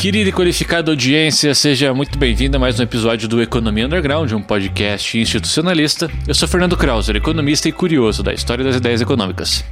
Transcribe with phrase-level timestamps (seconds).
[0.00, 4.40] Querida e qualificada audiência, seja muito bem-vinda a mais um episódio do Economia Underground, um
[4.40, 6.10] podcast institucionalista.
[6.26, 9.62] Eu sou Fernando Krauser, economista e curioso da história das ideias econômicas.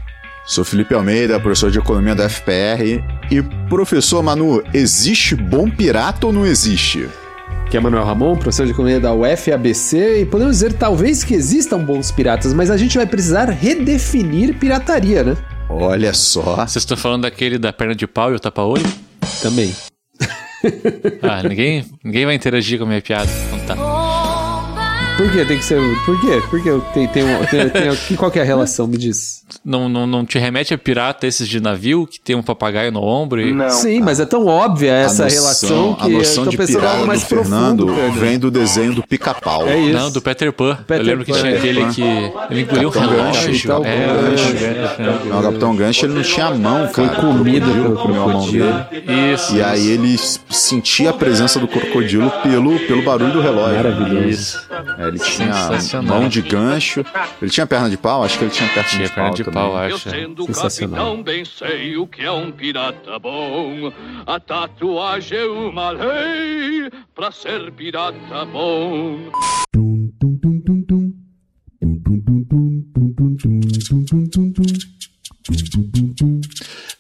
[0.45, 3.03] Sou Felipe Almeida, professor de economia da FPR.
[3.31, 7.09] E professor Manu, existe bom pirata ou não existe?
[7.65, 11.79] Aqui é Manuel Ramon, professor de economia da UFABC, e podemos dizer talvez que existam
[11.79, 15.39] bons piratas, mas a gente vai precisar redefinir pirataria, né?
[15.71, 16.57] Olha só.
[16.57, 18.85] Vocês estão falando daquele da perna de pau e o tapa-olho?
[19.41, 19.73] Também.
[21.23, 23.48] Ah, ninguém, ninguém vai interagir com a minha piada.
[25.19, 25.81] Por que tem que ser.
[26.05, 26.41] Por quê?
[26.49, 28.87] Por que tem, tem, um, tem, tem, qual que é a relação?
[28.87, 29.43] Me diz.
[29.65, 33.03] Não, não, não te remete a pirata esses de navio que tem um papagaio no
[33.03, 33.41] ombro?
[33.41, 33.53] E...
[33.53, 33.69] Não.
[33.69, 36.79] Sim, mas é tão óbvia essa noção, relação que a noção eu tô de pensando
[36.79, 38.13] pirata algo mais do Fernando profundo.
[38.13, 39.67] vem do desenho do pica-pau.
[39.67, 39.99] É isso.
[39.99, 40.77] Não, do Peter Pan.
[40.87, 41.57] Peter eu lembro que Pan, tinha é.
[41.57, 42.03] aquele que.
[42.51, 43.43] Ele engoliu Capitão relógio.
[43.49, 45.03] Gancho, Capitão é, Gancho.
[45.29, 47.21] Não, o Capitão Gancho ele não tinha a mão, Foi cara.
[47.21, 48.87] comido O pelo comeu a mão crocodilo.
[48.89, 49.35] dele.
[49.35, 49.57] Isso.
[49.57, 53.77] E aí ele sentia a presença do crocodilo pelo, pelo barulho do relógio.
[53.77, 54.29] Maravilhoso.
[54.29, 54.69] Isso.
[55.09, 57.05] É, ele tinha mão de gancho.
[57.41, 58.23] Ele tinha perna de pau?
[58.25, 59.63] Acho que ele tinha perna Tinha de perna pau de também.
[59.63, 60.11] pau, Eu acho.
[60.11, 60.97] sendo Sensacional.
[61.07, 63.93] capitão bem sei o que é um pirata bom.
[64.27, 69.19] A tatuagem é uma lei pra ser pirata bom.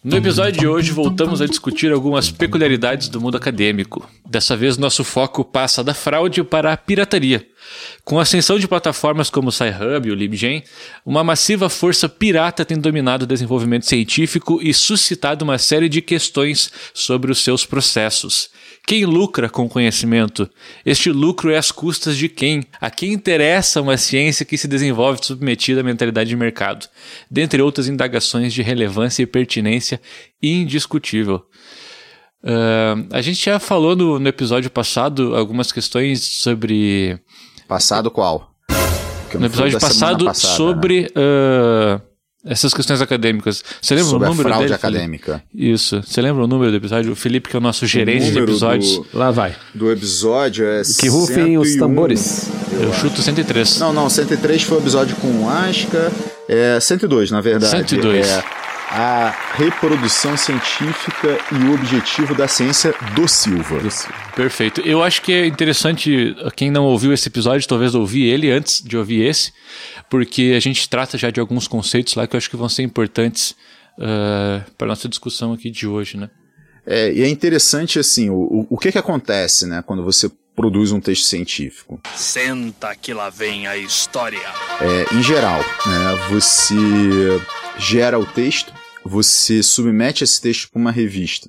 [0.04, 4.08] No episódio de hoje, voltamos a discutir algumas peculiaridades do mundo acadêmico.
[4.28, 7.46] Dessa vez, nosso foco passa da fraude para a pirataria.
[8.04, 10.62] Com a ascensão de plataformas como o SciHub e o LibGen,
[11.04, 16.70] uma massiva força pirata tem dominado o desenvolvimento científico e suscitado uma série de questões
[16.94, 18.50] sobre os seus processos.
[18.86, 20.48] Quem lucra com o conhecimento?
[20.84, 22.64] Este lucro é às custas de quem?
[22.80, 26.88] A quem interessa uma ciência que se desenvolve submetida à mentalidade de mercado?
[27.30, 30.00] Dentre outras indagações de relevância e pertinência
[30.42, 31.44] indiscutível.
[32.42, 37.18] Ah, a gente já falou no, no episódio passado algumas questões sobre.
[37.68, 38.50] Passado qual?
[39.34, 40.34] No episódio passado, passada, né?
[40.56, 42.00] sobre ah,
[42.46, 43.62] essas questões acadêmicas.
[43.80, 44.96] Você lembra Sobre o a número fraude dele, Felipe?
[44.96, 45.42] acadêmica.
[45.54, 46.02] Isso.
[46.02, 47.12] Você lembra o número do episódio?
[47.12, 48.90] O Felipe, que é o nosso gerente de episódios.
[48.96, 49.54] do- Lá vai.
[49.74, 51.78] Do episódio é Que rufem os 101.
[51.78, 52.48] tambores.
[52.80, 53.78] Eu chuto 103.
[53.78, 56.10] Não, não, 103 foi o episódio com Asca.
[56.48, 57.70] É 102, na verdade.
[57.70, 58.26] 102.
[58.26, 58.42] É
[58.90, 63.78] a reprodução científica e o objetivo da ciência do Silva.
[64.34, 64.80] Perfeito.
[64.80, 68.96] Eu acho que é interessante, quem não ouviu esse episódio, talvez ouvir ele antes de
[68.96, 69.52] ouvir esse,
[70.08, 72.82] porque a gente trata já de alguns conceitos lá que eu acho que vão ser
[72.82, 73.54] importantes
[74.76, 76.30] para a nossa discussão aqui de hoje, né?
[76.86, 80.90] É, e é interessante assim, o, o, o que que acontece, né, quando você produz
[80.90, 82.00] um texto científico?
[82.16, 84.40] Senta que lá vem a história.
[84.80, 87.40] É, em geral, né, você
[87.78, 88.72] gera o texto,
[89.04, 91.48] você submete esse texto para uma revista.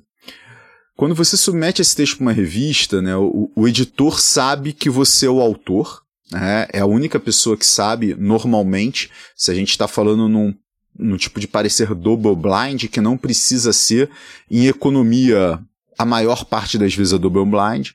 [0.96, 5.26] Quando você submete esse texto para uma revista, né, o, o editor sabe que você
[5.26, 9.88] é o autor, né, é a única pessoa que sabe, normalmente, se a gente está
[9.88, 10.54] falando num,
[10.96, 14.08] num tipo de parecer double blind, que não precisa ser,
[14.48, 15.58] em economia,
[15.98, 17.90] a maior parte das vezes é double blind,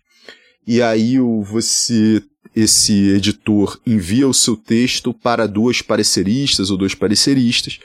[0.68, 2.22] e aí você
[2.56, 7.80] esse editor envia o seu texto para duas pareceristas ou dois pareceristas,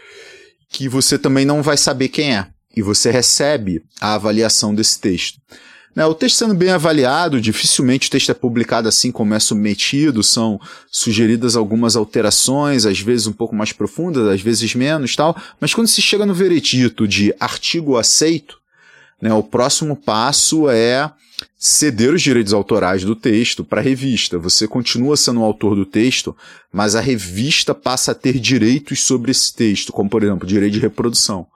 [0.69, 2.47] que você também não vai saber quem é.
[2.77, 5.41] E você recebe a avaliação desse texto.
[5.95, 10.23] Né, o texto sendo bem avaliado, dificilmente o texto é publicado assim como é submetido,
[10.23, 15.75] são sugeridas algumas alterações, às vezes um pouco mais profundas, às vezes menos tal, mas
[15.75, 18.57] quando se chega no veredito de artigo aceito,
[19.21, 21.11] né, o próximo passo é
[21.59, 24.39] ceder os direitos autorais do texto para a revista.
[24.39, 26.37] Você continua sendo o autor do texto,
[26.73, 30.81] mas a revista passa a ter direitos sobre esse texto, como por exemplo, direito de
[30.81, 31.47] reprodução.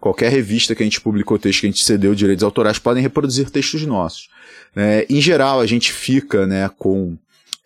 [0.00, 3.48] Qualquer revista que a gente publicou texto que a gente cedeu direitos autorais podem reproduzir
[3.50, 4.28] textos nossos.
[4.76, 7.16] É, em geral, a gente fica né, com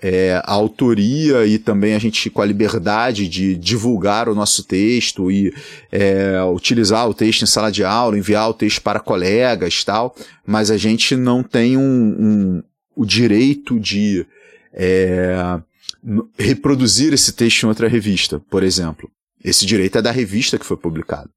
[0.00, 5.30] é, a autoria e também a gente com a liberdade de divulgar o nosso texto
[5.30, 5.52] e
[5.90, 10.14] é, utilizar o texto em sala de aula, enviar o texto para colegas tal,
[10.46, 12.62] mas a gente não tem um, um,
[12.94, 14.24] o direito de
[14.72, 15.60] é,
[16.38, 19.10] reproduzir esse texto em outra revista, por exemplo.
[19.42, 21.30] Esse direito é da revista que foi publicado.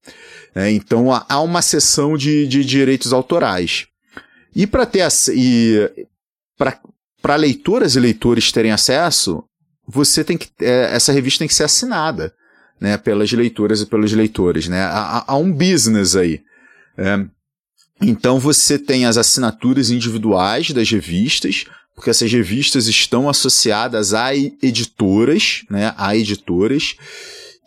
[0.53, 3.87] É, então há uma seção de, de direitos autorais.
[4.55, 6.07] E para ter e
[6.57, 6.79] para
[7.29, 9.43] leitoras e leitores terem acesso,
[9.87, 12.33] você tem que é, essa revista tem que ser assinada,
[12.79, 14.81] né, pelas leitoras e pelos leitores, né?
[14.81, 16.41] Há, há um business aí.
[16.97, 17.25] É,
[18.01, 21.65] então você tem as assinaturas individuais das revistas,
[21.95, 26.95] porque essas revistas estão associadas a editoras, né, a editoras,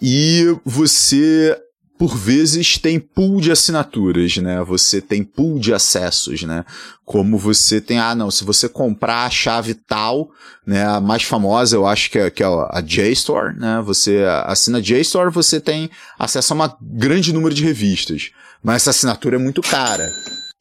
[0.02, 1.56] e você
[2.04, 4.62] por vezes tem pool de assinaturas, né?
[4.64, 6.62] Você tem pool de acessos, né?
[7.02, 10.30] Como você tem, ah, não, se você comprar a chave tal,
[10.66, 10.84] né?
[10.84, 13.80] A mais famosa, eu acho que é, que é a JSTOR, né?
[13.86, 18.32] Você assina JSTOR, você tem acesso a um grande número de revistas.
[18.62, 20.06] Mas essa assinatura é muito cara.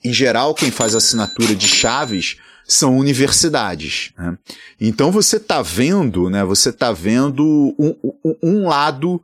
[0.01, 4.13] Em geral, quem faz assinatura de chaves são universidades.
[4.17, 4.37] Né?
[4.79, 6.45] Então você está vendo, né?
[6.45, 9.21] Você está vendo um, um, um lado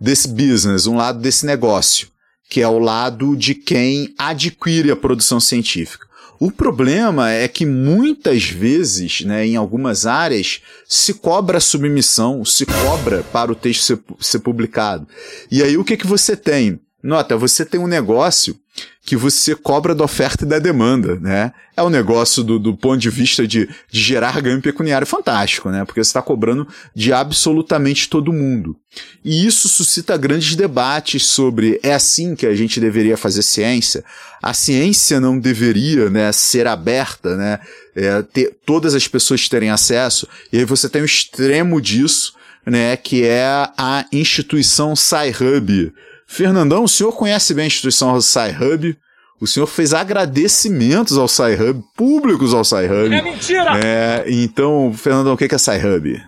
[0.00, 2.08] desse business, um lado desse negócio,
[2.48, 6.06] que é o lado de quem adquire a produção científica.
[6.38, 13.22] O problema é que muitas vezes, né, em algumas áreas, se cobra submissão, se cobra
[13.32, 15.08] para o texto ser, ser publicado.
[15.50, 16.78] E aí o que, que você tem?
[17.02, 18.58] Nota, você tem um negócio
[19.06, 21.52] que você cobra da oferta e da demanda, né?
[21.76, 25.84] É um negócio do, do ponto de vista de, de gerar ganho pecuniário fantástico, né?
[25.84, 28.76] Porque você está cobrando de absolutamente todo mundo.
[29.24, 34.04] E isso suscita grandes debates sobre é assim que a gente deveria fazer ciência?
[34.42, 37.60] A ciência não deveria, né, ser aberta, né?
[37.94, 40.26] É, ter, todas as pessoas terem acesso.
[40.52, 42.34] E aí você tem o extremo disso,
[42.66, 42.96] né?
[42.96, 45.92] Que é a instituição Sci-Hub,
[46.26, 48.96] Fernandão, o senhor conhece bem a instituição Sci-Hub?
[49.40, 53.14] O senhor fez agradecimentos ao Sci-Hub, públicos ao Sci-Hub.
[53.14, 53.78] É mentira!
[53.84, 56.20] É, então, Fernandão, o que é Sci-Hub?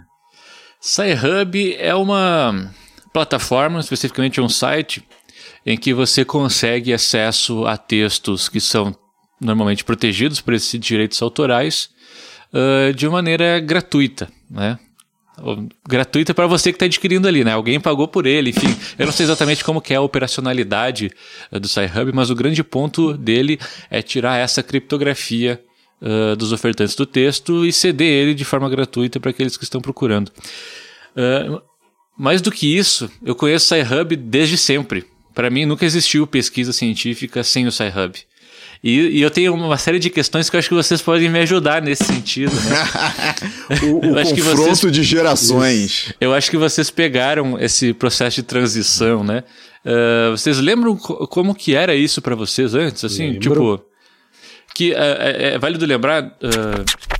[0.80, 2.70] Sci-Hub é uma
[3.12, 5.02] plataforma, especificamente um site,
[5.66, 8.94] em que você consegue acesso a textos que são
[9.40, 11.90] normalmente protegidos por esses direitos autorais
[12.52, 14.78] uh, de maneira gratuita, né?
[15.86, 17.52] Gratuita para você que está adquirindo ali, né?
[17.52, 18.74] Alguém pagou por ele, enfim.
[18.98, 21.10] Eu não sei exatamente como que é a operacionalidade
[21.50, 23.58] uh, do SciHub, mas o grande ponto dele
[23.90, 25.62] é tirar essa criptografia
[26.00, 29.80] uh, dos ofertantes do texto e ceder ele de forma gratuita para aqueles que estão
[29.80, 30.30] procurando.
[31.16, 31.60] Uh,
[32.16, 35.04] mais do que isso, eu conheço o SciHub desde sempre.
[35.34, 38.18] Para mim, nunca existiu pesquisa científica sem o SciHub.
[38.82, 41.40] E, e, eu tenho uma série de questões que eu acho que vocês podem me
[41.40, 42.52] ajudar nesse sentido.
[42.52, 43.80] Né?
[43.82, 46.14] o, o confronto vocês, de gerações.
[46.20, 49.42] Eu acho que vocês pegaram esse processo de transição, né?
[49.84, 53.04] Uh, vocês lembram como que era isso para vocês antes?
[53.04, 53.40] Assim, Lembro.
[53.40, 53.84] tipo,
[54.74, 56.24] que uh, é, é, válido lembrar.
[56.24, 57.17] Uh,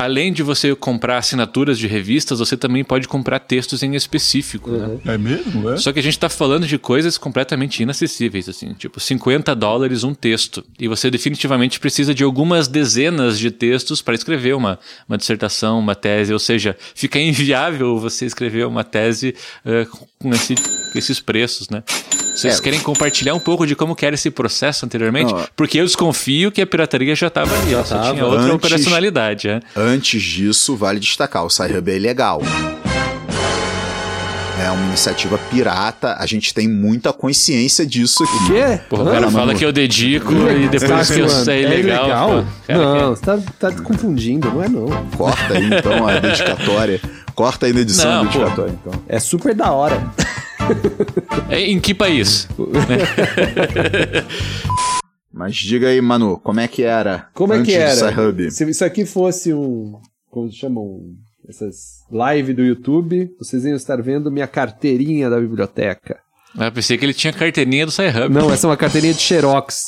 [0.00, 4.70] além de você comprar assinaturas de revistas, você também pode comprar textos em específico.
[4.70, 4.86] Né?
[4.86, 5.00] Uhum.
[5.04, 5.14] Né?
[5.14, 5.70] É mesmo?
[5.70, 5.76] É?
[5.76, 10.14] Só que a gente está falando de coisas completamente inacessíveis, assim, tipo 50 dólares um
[10.14, 10.64] texto.
[10.78, 15.94] E você definitivamente precisa de algumas dezenas de textos para escrever uma, uma dissertação, uma
[15.94, 21.70] tese, ou seja, fica inviável você escrever uma tese uh, com, esse, com esses preços,
[21.70, 21.82] né?
[22.34, 22.62] Vocês é.
[22.62, 25.32] querem compartilhar um pouco de como que era esse processo anteriormente?
[25.32, 28.12] Não, Porque eu desconfio que a pirataria já estava ali, já tava.
[28.12, 29.48] tinha outra antes, operacionalidade.
[29.48, 29.60] É.
[29.74, 32.42] Antes disso, vale destacar, o Sci-Hub é ilegal.
[34.62, 38.36] É uma iniciativa pirata, a gente tem muita consciência disso aqui.
[38.36, 38.80] O quê?
[38.90, 42.04] Porra, o cara fala que eu dedico e depois que eu sair é legal.
[42.04, 42.44] ilegal?
[42.68, 44.86] não, você tá, tá confundindo, não é não.
[45.16, 47.00] Corta aí então a dedicatória.
[47.40, 48.92] Corta aí na edição não, dedicatória, então.
[49.08, 49.96] É super da hora.
[51.48, 52.46] É, em que país?
[55.32, 57.30] Mas diga aí, Manu, como é que era?
[57.32, 58.12] Como é que era?
[58.50, 59.98] Se isso aqui fosse um.
[60.28, 61.00] Como chamam?
[61.48, 66.20] Essas live do YouTube, vocês iam estar vendo minha carteirinha da biblioteca.
[66.58, 68.34] Ah, eu pensei que ele tinha carteirinha do Sci-Hub.
[68.34, 69.80] Não, essa é uma carteirinha de Xerox.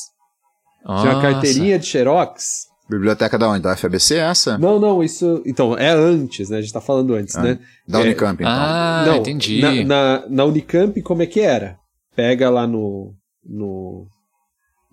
[0.87, 1.02] Nossa.
[1.02, 3.62] Tinha uma carteirinha de Xerox Biblioteca da onde?
[3.62, 4.58] Da FABC é essa?
[4.58, 5.42] Não, não, isso.
[5.44, 6.58] Então, é antes, né?
[6.58, 7.58] A gente tá falando antes, ah, né?
[7.87, 8.52] Da é, Unicamp, então.
[8.52, 9.61] Ah, não, entendi.
[9.61, 11.76] Na, na, na, Unicamp, como é que era?
[12.14, 13.14] Pega lá no.
[13.44, 14.06] no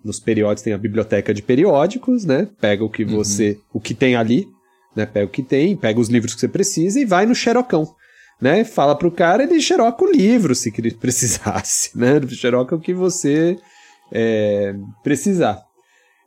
[0.02, 2.48] nos periódicos, tem a biblioteca de periódicos, né?
[2.58, 3.16] Pega o que uhum.
[3.16, 3.50] você.
[3.50, 3.60] Uhum.
[3.74, 4.46] o que tem ali,
[4.96, 5.04] né?
[5.04, 7.86] Pega o que tem, pega os livros que você precisa e vai no xerocão.
[8.40, 8.64] Né?
[8.64, 12.18] Fala pro cara, ele xeroca o livro se precisasse, né?
[12.28, 13.58] Xeroca o que você
[14.10, 15.62] é, precisar.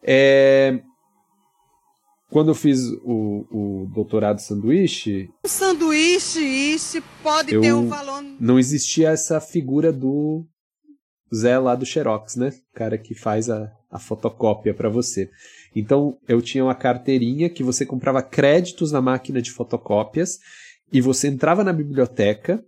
[0.03, 0.79] É,
[2.33, 5.29] quando eu fiz o, o doutorado sanduíche.
[5.45, 8.23] Um sanduíche, isso pode ter um valor.
[8.39, 10.43] Não existia essa figura do
[11.33, 12.49] Zé lá do Xerox, né?
[12.49, 15.29] O cara que faz a, a fotocópia para você.
[15.75, 20.39] Então eu tinha uma carteirinha que você comprava créditos na máquina de fotocópias
[20.91, 22.63] e você entrava na biblioteca,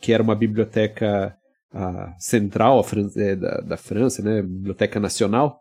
[0.00, 1.36] que era uma biblioteca
[1.70, 4.40] a, central a, é, da, da França, né?
[4.40, 5.60] Biblioteca Nacional.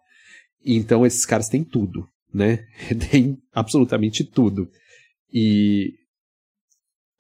[0.64, 2.66] E então esses caras têm tudo né?
[3.12, 4.70] Tem absolutamente tudo.
[5.32, 5.94] E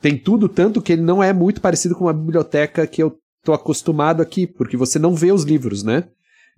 [0.01, 3.53] tem tudo tanto que ele não é muito parecido com uma biblioteca que eu tô
[3.53, 6.03] acostumado aqui, porque você não vê os livros, né?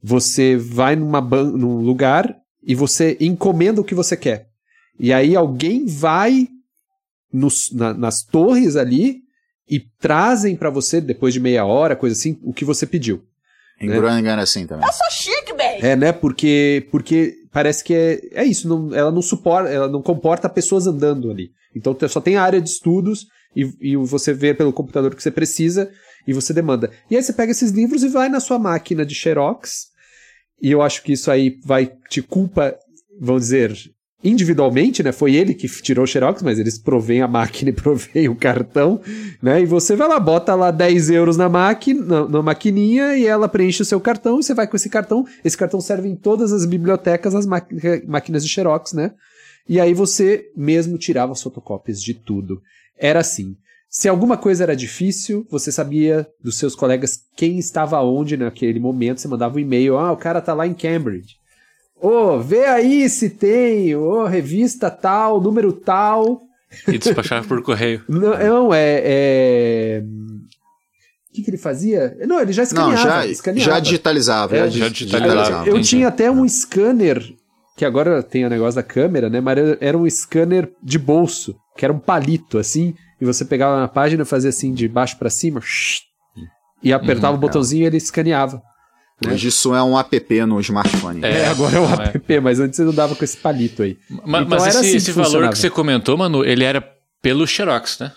[0.01, 4.47] Você vai numa num lugar e você encomenda o que você quer.
[4.99, 6.47] E aí alguém vai
[7.31, 9.19] nos, na, nas torres ali
[9.69, 13.23] e trazem para você, depois de meia hora, coisa assim, o que você pediu.
[13.79, 13.95] Em né?
[13.95, 14.87] Groningen era assim também.
[15.85, 16.11] É, né?
[16.11, 18.67] Porque, porque parece que é, é isso.
[18.67, 21.51] não- ela não suporta, ela não comporta pessoas andando ali.
[21.73, 25.31] Então só tem a área de estudos e, e você vê pelo computador que você
[25.31, 25.89] precisa
[26.27, 26.91] e você demanda.
[27.09, 29.85] E aí você pega esses livros e vai na sua máquina de Xerox.
[30.61, 32.77] E eu acho que isso aí vai te culpa,
[33.21, 33.73] vamos dizer,
[34.23, 35.11] individualmente, né?
[35.11, 38.99] Foi ele que tirou o Xerox, mas eles provêm a máquina e provêm o cartão,
[39.41, 39.61] né?
[39.61, 43.47] E você vai lá, bota lá 10 euros na máquina, na, na maquininha, e ela
[43.47, 45.25] preenche o seu cartão, e você vai com esse cartão.
[45.43, 49.11] Esse cartão serve em todas as bibliotecas, as máquinas de Xerox, né?
[49.67, 52.61] E aí você mesmo tirava as fotocópias de tudo.
[52.97, 53.55] Era assim.
[53.89, 59.21] Se alguma coisa era difícil, você sabia dos seus colegas quem estava onde naquele momento,
[59.21, 61.35] você mandava um e-mail, ah, o cara tá lá em Cambridge.
[62.05, 66.41] Ô, vê aí se tem, ô, revista tal, número tal.
[66.87, 68.03] E despachava por correio.
[68.09, 69.01] Não, não, é.
[69.03, 70.03] é...
[70.03, 72.15] O que, que ele fazia?
[72.27, 72.97] Não, ele já Não, escaneava.
[73.09, 73.71] já, escaneava.
[73.71, 74.55] já digitalizava.
[74.57, 75.67] É, di- já digitalizava.
[75.67, 77.21] Eu, eu tinha até um scanner,
[77.75, 79.41] que agora tem o negócio da câmera, né?
[79.41, 83.87] Mas era- um scanner de bolso, que era um palito, assim, e você pegava na
[83.87, 85.59] página, fazia assim, de baixo pra cima,
[86.83, 87.37] e apertava Uhum.
[87.37, 88.61] o botãozinho e ele escaneava.
[89.25, 91.23] Hoje isso é um app no smartphone.
[91.23, 91.41] É.
[91.43, 92.11] É, agora é um é.
[92.15, 93.97] app, mas antes você não dava com esse palito aí.
[94.25, 96.81] Ma- Então mas era esse, assim esse valor que você comentou, mano, ele era
[97.21, 98.11] pelo Xerox, né?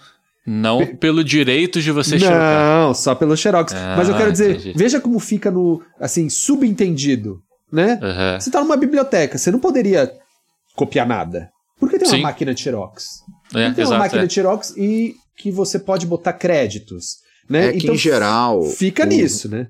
[0.47, 2.81] Não pelo direito de você xerocar.
[2.87, 3.73] Não, só pelo Xerox.
[3.75, 4.73] Ah, mas eu quero dizer, entendi.
[4.77, 7.41] veja como fica no, assim, subentendido,
[7.73, 7.99] né?
[8.03, 8.41] Aham.
[8.41, 10.11] Você tá numa biblioteca, você não poderia
[10.75, 11.51] copiar nada.
[11.79, 12.23] Por que tem uma Sim.
[12.23, 13.05] máquina de Xerox?
[13.55, 14.27] É, tem uma exato, máquina é.
[14.27, 17.69] de Xerox e que você pode botar créditos, né?
[17.69, 19.69] É que, em geral, Fica o- nisso, né?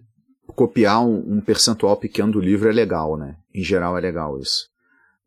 [0.58, 3.36] Copiar um, um percentual pequeno do livro é legal, né?
[3.54, 4.66] Em geral é legal isso.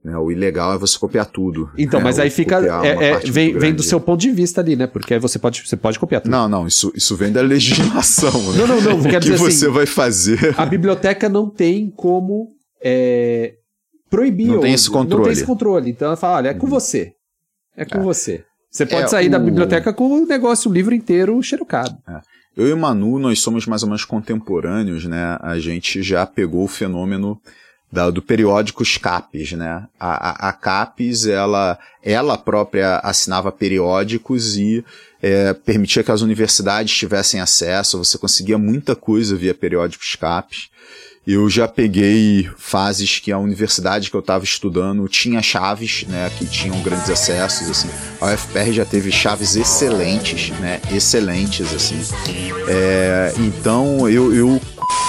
[0.04, 0.18] Né?
[0.18, 1.70] O ilegal é você copiar tudo.
[1.78, 2.04] Então, né?
[2.06, 2.58] mas aí Ou fica.
[2.58, 4.88] copiar é- é, vem, vem do seu ponto de vista ali, né?
[4.88, 6.32] Porque aí você pode, você pode copiar tudo.
[6.32, 8.32] Não, não, isso, isso vem da legislação.
[8.52, 8.58] né?
[8.58, 10.54] Não, não, não, O que dizer você assim- vai fazer.
[10.60, 12.50] A biblioteca não tem como
[12.84, 13.54] é,
[14.10, 14.48] proibir.
[14.48, 15.32] Não tem esse Não tem controle.
[15.32, 15.90] esse controle.
[15.92, 17.14] Então ela fala: olha, é com você.
[17.78, 18.44] É com você.
[18.72, 21.96] Você pode É, sair da o- biblioteca com o negócio, o livro inteiro xerocado.
[22.56, 25.38] Eu e Manu, nós somos mais ou menos contemporâneos, né?
[25.42, 27.40] A gente já pegou o fenômeno
[27.92, 29.88] da- do periódico Capes, né?
[30.00, 34.84] A, a, a Capes, ela, ela própria assinava periódicos e
[35.22, 40.70] é, permitia que as universidades tivessem acesso, você conseguia muita coisa via periódicos Capes.
[41.26, 46.48] Eu já peguei fases que a universidade que eu estava estudando tinha chaves, né, que
[46.48, 47.90] tinham grandes acessos, assim.
[48.20, 52.00] A UFPR já teve chaves excelentes, né, excelentes, assim.
[52.68, 54.62] É, então eu, eu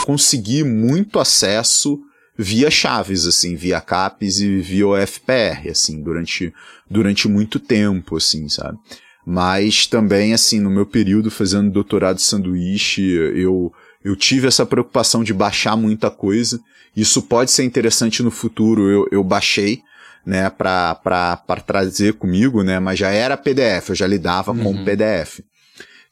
[0.05, 1.99] consegui muito acesso
[2.37, 6.53] via chaves, assim, via CAPES e via UFPR, assim, durante,
[6.91, 8.79] durante muito tempo, assim, sabe?
[9.25, 13.73] Mas também, assim, no meu período fazendo doutorado sanduíche, eu,
[14.05, 16.61] eu tive essa preocupação de baixar muita coisa.
[16.97, 19.81] Isso pode ser interessante no futuro, eu, eu baixei,
[20.25, 24.73] né, pra, pra, pra trazer comigo, né, mas já era PDF, eu já lidava com
[24.73, 25.41] o PDF.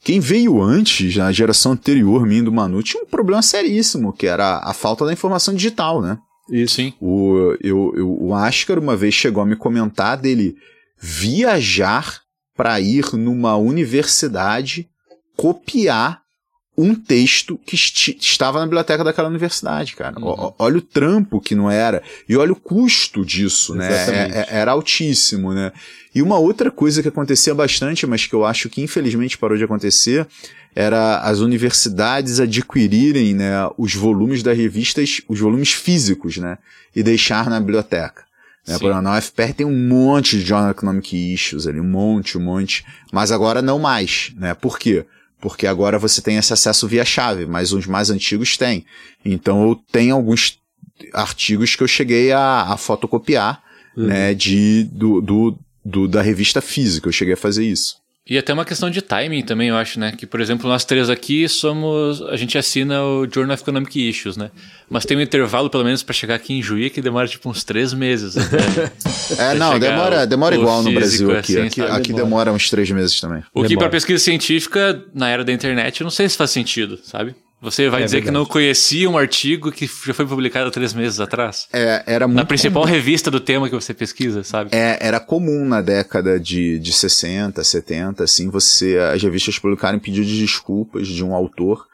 [0.03, 4.57] Quem veio antes, na geração anterior, e do Manu, tinha um problema seríssimo, que era
[4.63, 6.17] a falta da informação digital, né?
[6.49, 6.75] Isso.
[6.75, 6.93] Sim.
[6.99, 10.55] O, eu, eu, o Ascar uma vez chegou a me comentar dele
[10.99, 12.21] viajar
[12.55, 14.89] para ir numa universidade
[15.37, 16.20] copiar
[16.81, 20.19] um texto que estava na biblioteca daquela universidade, cara.
[20.19, 20.27] Uhum.
[20.29, 23.87] O- olha o trampo que não era e olha o custo disso, né?
[23.89, 25.71] É- é- era altíssimo, né?
[26.13, 29.63] E uma outra coisa que acontecia bastante, mas que eu acho que infelizmente parou de
[29.63, 30.27] acontecer,
[30.75, 36.57] era as universidades adquirirem, né, os volumes das revistas, os volumes físicos, né,
[36.95, 38.23] e deixar na biblioteca.
[38.67, 42.37] Né, por exemplo, na UFPR tem um monte de Journal Economic Issues ali, um monte,
[42.37, 44.53] um monte, mas agora não mais, né?
[44.53, 45.03] Por quê?
[45.41, 48.85] Porque agora você tem esse acesso via chave, mas os mais antigos têm.
[49.25, 50.59] Então eu tenho alguns
[51.13, 53.61] artigos que eu cheguei a, a fotocopiar,
[53.97, 57.95] né, de, do, do, do- da revista física, eu cheguei a fazer isso.
[58.29, 60.11] E até uma questão de timing também, eu acho, né?
[60.15, 62.21] Que, por exemplo, nós três aqui somos.
[62.21, 64.51] A gente assina o Journal of Economic Issues, né?
[64.87, 67.63] Mas tem um intervalo, pelo menos, para chegar aqui em Juí, que demora tipo uns
[67.63, 68.37] três meses.
[68.37, 68.91] até.
[69.37, 71.57] É, não, demora, demora igual no Brasil aqui.
[71.57, 73.41] assim, aqui, aqui demora uns três meses também.
[73.53, 73.87] O que Demora.
[73.87, 77.33] para pesquisa científica, na era da internet, eu não sei se faz sentido, sabe?
[77.61, 78.39] Você vai É dizer que verdade.
[78.43, 81.67] não conhecia um artigo que já foi publicado três meses atrás?
[81.71, 84.71] É, era Na muito principal revista do tema que você pesquisa, sabe?
[84.73, 90.25] É, era comum na década de, de 60, 70, assim, você, as revistas publicarem pedido
[90.25, 91.85] de desculpas de um autor,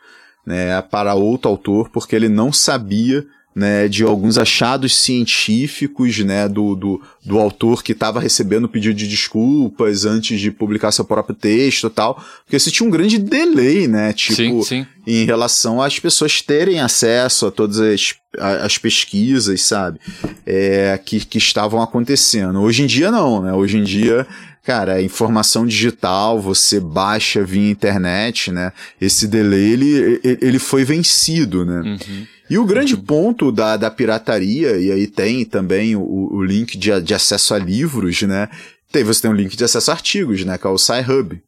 [0.46, 3.26] né, para outro autor, porque ele não sabia
[3.58, 4.96] né, de alguns achados
[5.42, 10.92] científicos, né, do, do, do autor que estava recebendo pedido de desculpas antes de publicar
[10.92, 14.86] seu próprio texto e tal, porque você tinha um grande delay, né, tipo, Sim, sim.
[15.08, 20.00] em relação às pessoas terem acesso a todas as, a- as pesquisas, sabe,
[20.46, 22.62] é, que, que estavam acontecendo.
[22.62, 24.28] Hoje em dia não, né, hoje em dia
[24.64, 28.74] Cara, informação digital, você baixa via internet, né?
[29.00, 31.80] Esse delay, ele, ele- ele foi vencido, né?
[31.86, 32.28] Uhum.
[32.50, 37.00] E o grande ponto da, da pirataria, e aí tem também o, o link de,
[37.02, 38.50] de acesso a livros, né?
[38.92, 40.58] Tem, você tem um link de acesso a artigos, né?
[40.58, 41.42] Que é o SciHub.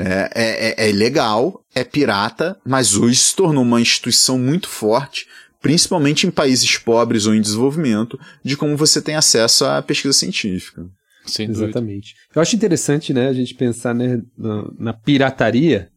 [0.00, 5.26] É, é, é, é legal, é pirata, mas hoje se tornou uma instituição muito forte,
[5.60, 10.86] principalmente em países pobres ou em desenvolvimento, de como você tem acesso à pesquisa científica.
[11.26, 11.66] Sem dúvida.
[11.66, 12.14] Exatamente.
[12.32, 15.90] Eu acho interessante, né, a gente pensar né, na, na pirataria,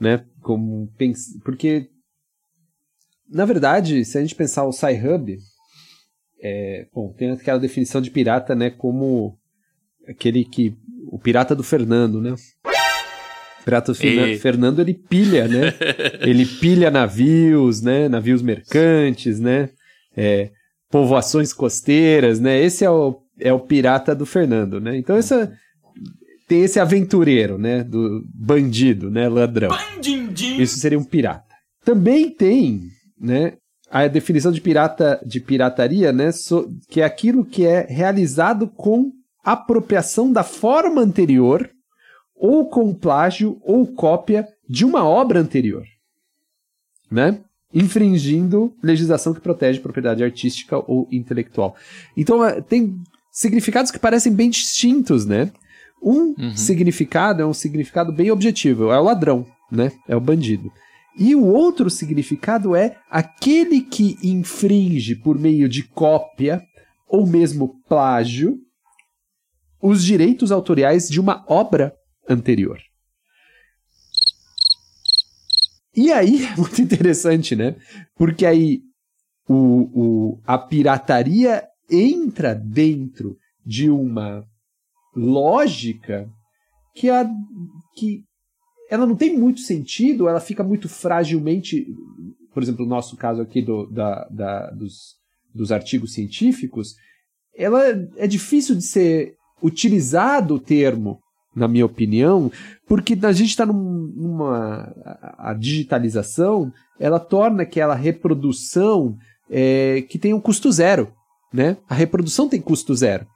[0.00, 1.38] né, como pens...
[1.44, 1.88] porque
[3.34, 5.36] na verdade, se a gente pensar o Sci-Hub,
[6.42, 9.36] é, bom, tem aquela definição de pirata, né, como
[10.08, 10.74] aquele que
[11.06, 12.32] o pirata do Fernando, né?
[13.60, 15.72] O pirata do Ferna- E- Fernando, ele pilha, né?
[16.20, 19.70] ele pilha navios, né, navios mercantes, né?
[20.16, 20.50] É,
[20.90, 22.60] povoações costeiras, né?
[22.62, 24.96] Esse é o, é o pirata do Fernando, né?
[24.96, 25.52] Então essa
[26.46, 27.82] tem esse aventureiro, né?
[27.82, 29.28] Do bandido, né?
[29.28, 29.70] Ladrão.
[30.60, 31.54] Isso seria um pirata.
[31.84, 32.82] Também tem,
[33.18, 33.54] né?
[33.90, 36.32] A definição de pirata de pirataria, né?
[36.32, 39.12] so- que é aquilo que é realizado com
[39.44, 41.68] apropriação da forma anterior
[42.34, 45.84] ou com plágio ou cópia de uma obra anterior,
[47.10, 47.38] né?
[47.72, 51.76] Infringindo legislação que protege propriedade artística ou intelectual.
[52.16, 52.96] Então, eh, tem
[53.30, 55.52] significados que parecem bem distintos, né?
[56.02, 59.92] Um significado é um significado bem objetivo, é o ladrão, né?
[60.08, 60.70] É o bandido.
[61.16, 66.62] E o outro significado é aquele que infringe por meio de cópia
[67.08, 68.58] ou mesmo plágio
[69.80, 71.94] os direitos autoriais de uma obra
[72.28, 72.80] anterior.
[75.94, 77.76] E aí, é muito interessante, né?
[78.16, 78.80] Porque aí
[79.48, 84.44] o, o, a pirataria entra dentro de uma
[85.14, 86.28] lógica
[86.94, 87.28] que, a,
[87.94, 88.24] que
[88.94, 91.86] ela não tem muito sentido, ela fica muito fragilmente.
[92.52, 95.16] Por exemplo, o nosso caso aqui do, da, da- dos,
[95.54, 96.94] dos artigos científicos,
[97.56, 97.82] ela
[98.16, 101.18] é difícil de ser utilizado o termo,
[101.54, 102.50] na minha opinião,
[102.88, 104.92] porque a gente está numa.
[105.38, 109.16] A digitalização ela torna aquela reprodução
[109.50, 111.12] é, que tem um custo zero.
[111.52, 111.76] Né?
[111.88, 113.26] A reprodução tem custo zero.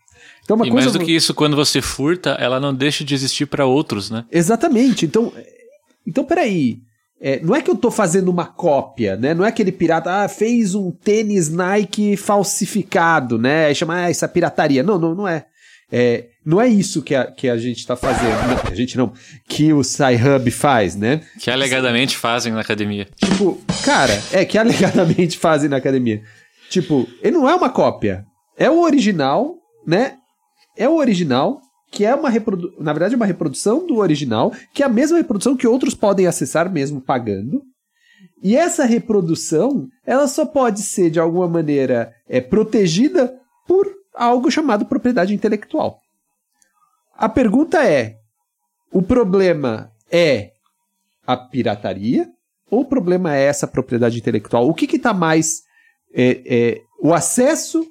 [0.45, 3.14] Então, uma e coisa mais do que isso, quando você furta, ela não deixa de
[3.14, 4.25] existir para outros, né?
[4.31, 5.05] Exatamente.
[5.05, 5.33] Então,
[6.07, 6.79] então peraí.
[7.21, 9.35] É, não é que eu tô fazendo uma cópia, né?
[9.35, 13.67] Não é aquele pirata, ah, fez um tênis Nike falsificado, né?
[13.67, 14.85] Aí chama, ah, é pirataria.
[14.85, 15.45] Não, não, não é.
[15.91, 18.37] É, não é isso que a, que a gente tá fazendo.
[18.47, 19.12] Não, a gente não.
[19.49, 21.23] Que o Sci-Hub faz, né?
[21.41, 23.09] Que alegadamente fazem na academia.
[23.17, 26.23] Tipo, cara, é que alegadamente fazem na academia.
[26.71, 28.25] Tipo, ele não é uma cópia.
[28.57, 29.57] É o original,
[29.88, 30.18] né?
[30.77, 32.79] É o original, que é uma reprodução.
[32.79, 36.70] Na verdade, uma reprodução do original, que é a mesma reprodução que outros podem acessar
[36.70, 37.62] mesmo pagando.
[38.42, 43.35] E essa reprodução, ela só pode ser, de alguma maneira, é, protegida
[43.66, 45.98] por algo chamado propriedade intelectual.
[47.16, 48.16] A pergunta é:
[48.92, 50.53] o problema é
[51.27, 52.29] a pirataria
[52.70, 54.68] ou o problema é essa propriedade intelectual?
[54.68, 55.62] O que está mais.
[56.14, 57.87] é, é, o acesso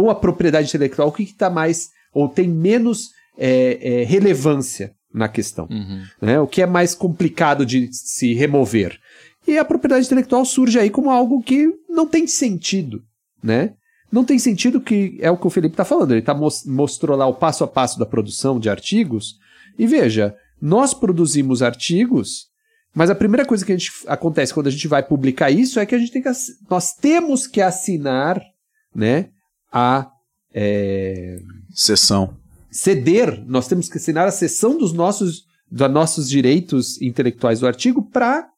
[0.00, 1.08] ou a propriedade intelectual?
[1.08, 1.88] O que está mais.
[2.12, 5.66] ou tem menos é, é, relevância na questão?
[5.70, 6.02] Uhum.
[6.20, 6.40] né?
[6.40, 8.98] O que é mais complicado de se remover.
[9.46, 13.02] E a propriedade intelectual surge aí como algo que não tem sentido,
[13.42, 13.74] né?
[14.12, 16.12] Não tem sentido que é o que o Felipe está falando.
[16.12, 19.36] Ele tá, mos- mostrou lá o passo a passo da produção de artigos.
[19.78, 22.46] E veja, nós produzimos artigos,
[22.94, 25.94] mas a primeira coisa que gente, acontece quando a gente vai publicar isso é que
[25.94, 26.30] a gente tem que
[26.68, 28.42] nós temos que assinar,
[28.94, 29.28] né,
[29.72, 30.10] a
[30.52, 31.38] é,
[31.72, 32.36] Sessão.
[32.70, 38.02] ceder, nós temos que assinar a cessão dos nossos, dos nossos direitos intelectuais do artigo
[38.02, 38.48] para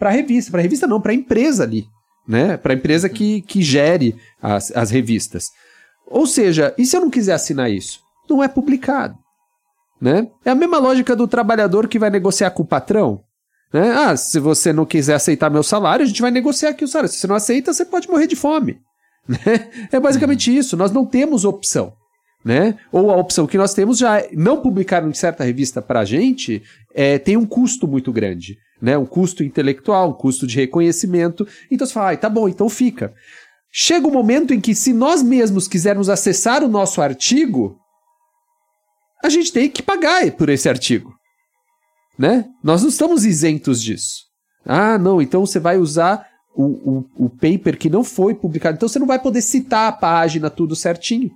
[0.00, 0.50] a revista.
[0.50, 1.86] Para a revista não, para a empresa ali.
[2.26, 2.56] Né?
[2.56, 5.48] Para a empresa que, que gere as, as revistas.
[6.06, 8.00] Ou seja, e se eu não quiser assinar isso?
[8.28, 9.16] Não é publicado.
[10.00, 10.28] Né?
[10.44, 13.22] É a mesma lógica do trabalhador que vai negociar com o patrão.
[13.72, 13.90] Né?
[13.90, 17.10] Ah, se você não quiser aceitar meu salário, a gente vai negociar aqui o salário.
[17.10, 18.78] Se você não aceita, você pode morrer de fome.
[19.28, 19.88] Né?
[19.92, 20.76] É basicamente isso.
[20.76, 21.92] Nós não temos opção.
[22.44, 22.78] Né?
[22.90, 26.04] Ou a opção que nós temos já é não publicar em certa revista para a
[26.04, 26.62] gente
[26.94, 28.96] é, tem um custo muito grande, né?
[28.96, 31.46] Um custo intelectual, um custo de reconhecimento.
[31.70, 33.12] Então você fala, ah, tá bom, então fica.
[33.70, 37.76] chega o um momento em que, se nós mesmos quisermos acessar o nosso artigo,
[39.22, 41.12] a gente tem que pagar por esse artigo.
[42.18, 42.46] Né?
[42.62, 44.24] Nós não estamos isentos disso.
[44.64, 46.26] Ah, não, então você vai usar
[46.58, 46.64] o,
[47.18, 48.74] o, o paper que não foi publicado.
[48.74, 51.30] Então você não vai poder citar a página tudo certinho.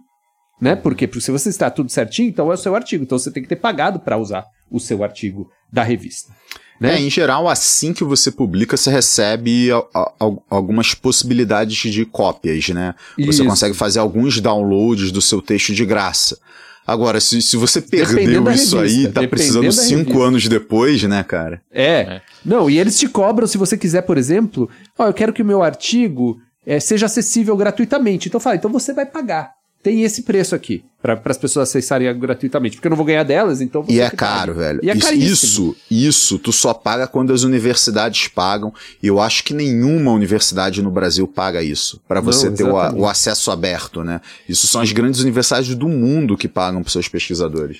[0.61, 0.75] Né?
[0.75, 3.05] Porque se você está tudo certinho, então é o seu artigo.
[3.05, 6.33] Então você tem que ter pagado para usar o seu artigo da revista.
[6.81, 6.97] Né?
[6.97, 10.11] É, em geral, assim que você publica, você recebe a, a,
[10.51, 12.93] algumas possibilidades de cópias, né?
[13.17, 13.33] Isso.
[13.33, 16.37] Você consegue fazer alguns downloads do seu texto de graça.
[16.87, 21.63] Agora, se, se você perdeu isso aí, tá precisando cinco anos depois, né, cara?
[21.71, 21.85] É.
[21.85, 22.23] é.
[22.45, 24.69] Não, e eles te cobram, se você quiser, por exemplo,
[24.99, 28.29] ó, oh, eu quero que o meu artigo é, seja acessível gratuitamente.
[28.29, 32.77] Então fala, então você vai pagar tem esse preço aqui para as pessoas acessarem gratuitamente,
[32.77, 34.79] porque eu não vou ganhar delas, então E é caro, velho.
[34.81, 39.43] E é isso, isso, isso, tu só paga quando as universidades pagam, e eu acho
[39.43, 44.05] que nenhuma universidade no Brasil paga isso, para você não, ter o, o, acesso aberto,
[44.05, 44.21] né?
[44.49, 47.79] Isso são as grandes universidades do mundo que pagam para seus pesquisadores.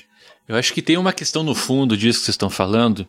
[0.49, 3.07] Eu acho que tem uma questão no fundo disso que vocês estão falando,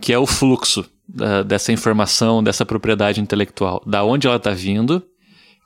[0.00, 5.02] que é o fluxo da, dessa informação, dessa propriedade intelectual, da onde ela está vindo,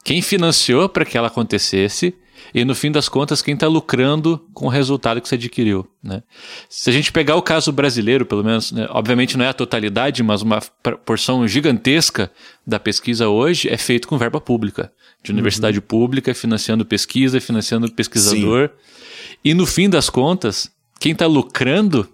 [0.04, 2.12] quem financiou para que ela acontecesse
[2.54, 5.86] e no fim das contas quem está lucrando com o resultado que você adquiriu.
[6.02, 6.22] Né?
[6.68, 10.22] Se a gente pegar o caso brasileiro, pelo menos, né, obviamente não é a totalidade,
[10.22, 10.60] mas uma
[11.04, 12.30] porção gigantesca
[12.66, 15.36] da pesquisa hoje é feito com verba pública, de uhum.
[15.36, 15.84] universidade uhum.
[15.86, 18.68] pública, financiando pesquisa, financiando pesquisador.
[18.68, 19.34] Sim.
[19.44, 22.08] E no fim das contas, quem está lucrando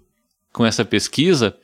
[0.52, 1.56] com essa pesquisa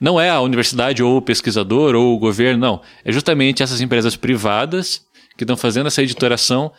[0.00, 2.82] não é a universidade ou o pesquisador ou o governo, não.
[3.04, 5.04] É justamente essas empresas privadas
[5.36, 6.72] que estão fazendo essa editoração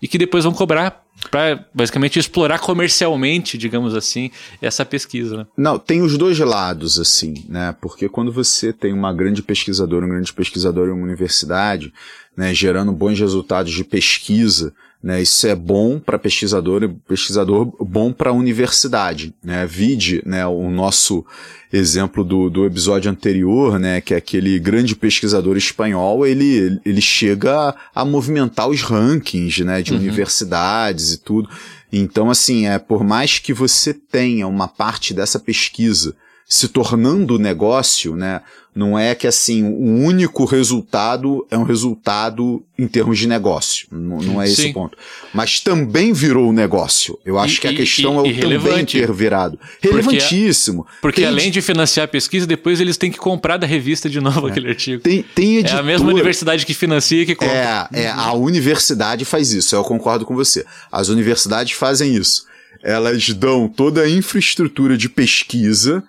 [0.00, 4.30] e que depois vão cobrar para basicamente explorar comercialmente, digamos assim,
[4.62, 5.38] essa pesquisa.
[5.38, 5.46] Né?
[5.56, 7.74] Não, tem os dois lados, assim, né?
[7.80, 11.92] Porque quando você tem uma grande pesquisadora, um grande pesquisador em uma universidade,
[12.36, 18.30] né, gerando bons resultados de pesquisa, né, isso é bom para pesquisador, pesquisador bom para
[18.30, 19.32] a universidade.
[19.42, 19.64] Né?
[19.64, 21.24] Vide né, o nosso
[21.72, 27.74] exemplo do, do episódio anterior, né, que é aquele grande pesquisador espanhol, ele, ele chega
[27.94, 29.98] a, movimentar os rankings né, de uhum.
[29.98, 31.48] universidades e tudo.
[31.92, 36.14] Então, assim, é por mais que você tenha uma parte dessa pesquisa
[36.48, 38.40] se tornando negócio, né?
[38.74, 43.88] Não é que assim, o único resultado é um resultado em termos de negócio.
[43.90, 44.70] Não, não é esse Sim.
[44.70, 44.96] o ponto.
[45.34, 47.18] Mas também virou negócio.
[47.24, 49.58] Eu acho e, que a questão e, é o também ter virado.
[49.82, 50.84] Relevantíssimo.
[50.84, 51.60] Porque, porque além de...
[51.60, 54.50] financiar a pesquisa, depois eles têm que comprar da revista de novo é.
[54.52, 55.02] aquele artigo.
[55.02, 55.58] Tem, tem.
[55.58, 57.88] É a mesma universidade que financia que compra.
[57.92, 59.74] É, é, a universidade faz isso.
[59.74, 60.64] Eu concordo com você.
[60.90, 62.46] As universidades fazem isso.
[62.82, 66.04] Elas dão toda a infraestrutura de pesquisa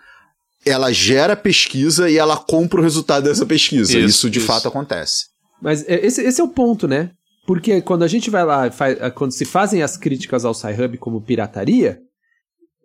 [0.65, 3.91] ela gera pesquisa e ela compra o resultado dessa pesquisa.
[3.91, 4.47] Isso, isso de isso.
[4.47, 5.27] fato acontece.
[5.61, 7.11] Mas é, esse, esse é o ponto, né?
[7.45, 11.21] Porque quando a gente vai lá, faz, quando se fazem as críticas ao Sci-Hub como
[11.21, 11.99] pirataria,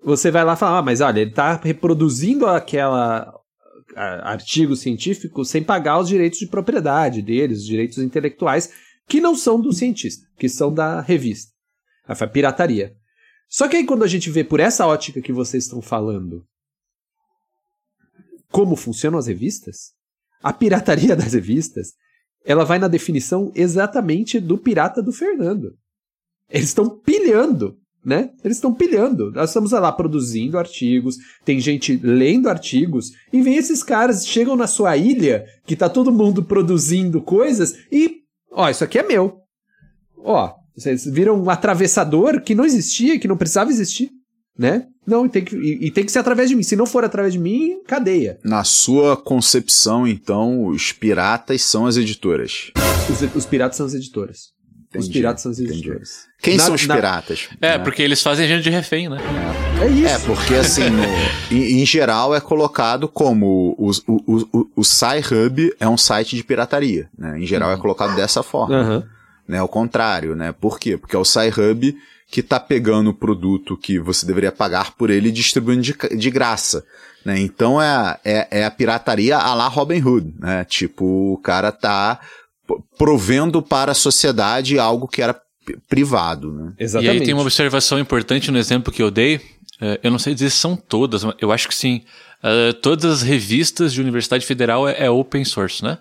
[0.02, 3.32] você vai lá falar, ah, mas olha, ele está reproduzindo aquela
[3.96, 8.70] artigo científico sem pagar os direitos de propriedade deles, os direitos intelectuais,
[9.08, 11.52] que não são do cientista, que são da revista.
[12.06, 12.94] A pirataria.
[13.48, 16.44] Só que aí quando a gente vê por essa ótica que vocês estão falando,
[18.54, 19.90] como funcionam as revistas,
[20.40, 21.88] a pirataria das revistas,
[22.44, 25.72] ela vai na definição exatamente do pirata do Fernando.
[26.48, 28.30] Eles estão pilhando, né?
[28.44, 29.32] Eles estão pilhando.
[29.32, 34.68] Nós estamos lá produzindo artigos, tem gente lendo artigos, e vem esses caras, chegam na
[34.68, 38.20] sua ilha, que tá todo mundo produzindo coisas, e,
[38.52, 39.40] ó, isso aqui é meu.
[40.18, 44.10] Ó, vocês viram um atravessador que não existia, que não precisava existir,
[44.58, 44.86] né?
[45.06, 46.62] Não, e tem, que, e, e, tem que ser através de mim.
[46.62, 48.38] Se não for através de mim, cadeia.
[48.42, 52.70] Na sua concepção, então, os piratas são as editoras.
[53.10, 54.54] Os, os piratas são as editoras.
[54.88, 55.82] Entendi, os piratas são as editoras.
[55.82, 56.34] Entendi.
[56.40, 56.94] Quem na, são os na...
[56.94, 57.48] piratas?
[57.60, 57.84] É, né?
[57.84, 59.18] porque eles fazem gente de refém, né?
[59.80, 60.06] É, é isso.
[60.06, 61.02] É, porque assim, no,
[61.50, 66.44] em, em, geral é colocado como o, o, o, o Sci-Hub é um site de
[66.44, 67.38] pirataria, né?
[67.38, 68.80] Em geral é colocado dessa forma.
[68.80, 69.02] Uhum.
[69.48, 69.60] Né?
[69.62, 70.52] O contrário, né?
[70.52, 70.96] Por quê?
[70.96, 71.94] Porque é o Sci-Hub
[72.30, 76.30] que está pegando o produto que você deveria pagar por ele e distribuindo de, de
[76.30, 76.84] graça.
[77.24, 77.40] Né?
[77.40, 80.34] Então é, é, é, a pirataria a la Robin Hood.
[80.38, 80.64] Né?
[80.64, 82.20] Tipo, o cara tá
[82.98, 85.40] provendo para a sociedade algo que era
[85.88, 86.52] privado.
[86.52, 86.72] Né?
[86.78, 87.16] Exatamente.
[87.16, 89.40] E aí tem uma observação importante no exemplo que eu dei.
[89.80, 92.02] É, eu não sei dizer se são todas, mas eu acho que sim.
[92.42, 95.98] Uh, todas as revistas de Universidade Federal é, é open source, né?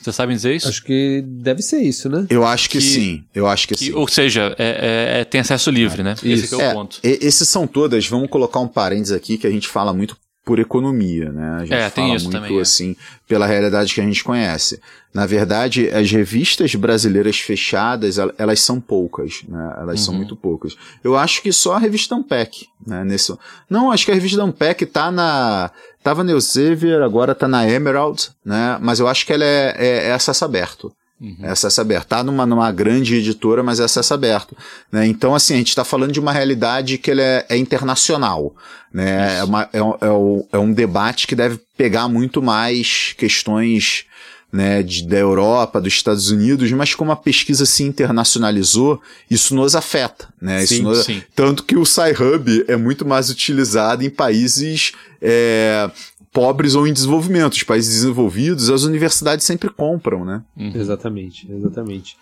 [0.00, 0.68] Vocês sabem dizer isso?
[0.68, 2.26] Acho que deve ser isso, né?
[2.30, 3.24] Eu acho que, que sim.
[3.34, 3.92] Eu acho que, que, sim.
[3.92, 6.14] Ou seja, é, é, é tem acesso livre, né?
[6.22, 6.44] Isso.
[6.46, 6.98] Esse é o ponto.
[7.02, 11.30] esses são todas, vamos colocar um parênteses aqui que a gente fala muito por economia,
[11.30, 11.56] né?
[11.56, 12.60] A gente É, tem fala isso muito também, é.
[12.62, 14.80] assim pela realidade que a gente conhece.
[15.12, 19.74] Na verdade, as revistas brasileiras fechadas, el- elas são poucas, né?
[19.78, 20.20] Elas são Uhum.
[20.20, 20.74] muito poucas.
[21.04, 23.04] Eu acho que só a revista Ampec, né?
[23.04, 23.36] Nesse...
[23.68, 25.70] Não, acho que a revista Ampec tá na
[26.02, 28.78] tava no Elsevier, agora tá na Emerald, né?
[28.80, 30.92] Mas eu acho que ela é, é, é acesso aberto.
[31.20, 31.36] Uhum.
[31.42, 32.06] É acesso aberto.
[32.06, 34.56] Tá numa, numa grande editora, mas é acesso aberto.
[34.92, 35.04] Né?
[35.06, 38.54] Então, assim, a gente está falando de uma realidade que ela é, é internacional.
[38.94, 39.38] Né?
[39.38, 44.04] É, uma- é é um- é um debate que deve pegar muito mais questões
[44.52, 49.74] né, de, da Europa, dos Estados Unidos, mas como a pesquisa se internacionalizou, isso nos
[49.76, 50.28] afeta.
[50.40, 50.64] Né?
[50.64, 51.22] Isso Sim, nos- sim.
[51.34, 55.90] Tanto que o Sci-Hub é muito mais utilizado em países é,
[56.32, 57.52] pobres ou em desenvolvimento.
[57.54, 60.42] Os países desenvolvidos, as universidades sempre compram, né?
[60.56, 60.72] Uhum.
[60.74, 62.16] Exatamente, exatamente.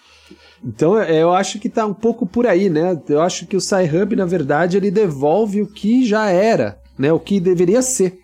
[0.64, 3.00] Então é, eu acho que tá um pouco por aí, né?
[3.08, 7.12] Eu acho que o Sci-Hub, na verdade, ele devolve o que já era, né?
[7.12, 8.18] O que deveria ser,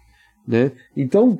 [0.48, 0.72] né?
[0.96, 1.38] Então,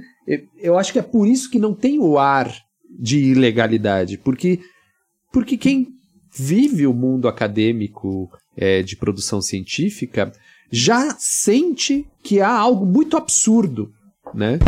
[0.59, 2.53] eu- acho que é por isso que não tem o ar
[2.99, 4.61] de ilegalidade, porque
[5.33, 5.89] porque quem
[6.37, 10.31] vive o mundo acadêmico é, de produção científica
[10.71, 13.91] já sente que há algo muito absurdo,
[14.35, 14.59] né?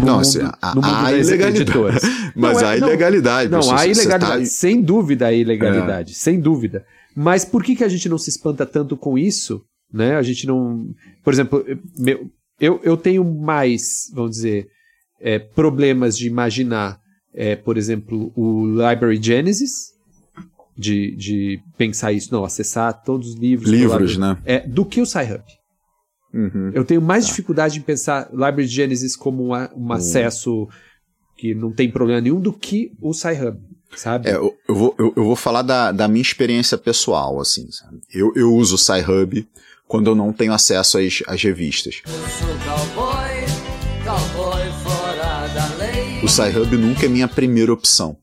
[0.00, 2.06] No Não, mundo, assim, há- no mundo há ilegalidade.
[2.34, 3.50] Mas Não, é- há não, ilegalidade.
[3.50, 4.44] não, há Você- você ilegalidade.
[4.44, 6.84] tá- Sem dúvida há ilegalidade, sem dúvida.
[7.14, 9.62] Mas por que, que a gente não se espanta tanto com isso?
[9.92, 10.16] Né?
[10.16, 10.86] A gente não.
[11.24, 11.64] Por exemplo,
[12.60, 14.66] eu, eu tenho mais, vamos dizer,
[15.20, 16.98] é, problemas de imaginar,
[17.34, 19.94] é, por exemplo, o Library Genesis,
[20.78, 23.70] de, de pensar isso, não, acessar todos os livros.
[23.70, 24.36] do Livros, né?
[24.44, 25.42] É, do que o Sci-Hub.
[26.34, 26.70] Uhum.
[26.74, 30.68] Eu tenho mais dificuldade em pensar Library Genesis como uma- um acesso
[31.38, 33.58] que não tem problema nenhum do que o Sci-Hub,
[33.94, 34.28] sabe?
[34.28, 37.98] É, eu, eu vou, eu, eu vou falar da, da minha experiência pessoal, assim, sabe?
[38.12, 39.48] Eu, eu uso o Sci-Hub
[39.88, 42.02] quando eu não tenho acesso às, às revistas.
[46.22, 48.16] O Sci-Hub nunca é minha primeira opção.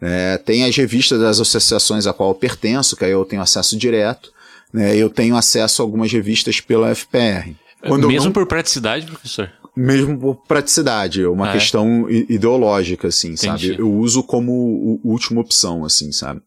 [0.00, 3.76] É, tem as revistas das associações a qual eu pertenço, que aí eu tenho acesso
[3.76, 4.32] direto.
[4.72, 7.56] Né, eu tenho acesso a algumas revistas pela FPR.
[7.86, 9.50] Quando eu Mesmo não- por praticidade, professor?
[9.74, 11.52] mesmo por praticidade, é uma Ah, é?
[11.54, 13.68] questão i- ideológica, assim, Entendi.
[13.68, 13.80] sabe?
[13.80, 16.42] Eu uso como última opção, assim, sabe?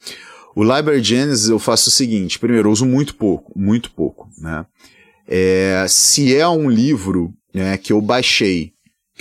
[0.56, 4.66] O Library Genesis eu faço o seguinte, primeiro, eu uso muito pouco, muito pouco, né?
[5.28, 8.71] É, se é um livro né, que eu baixei,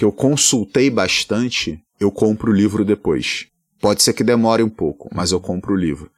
[0.01, 3.49] que eu consultei bastante, eu compro o livro depois.
[3.79, 6.11] Pode ser que demore um pouco, mas eu compro o livro.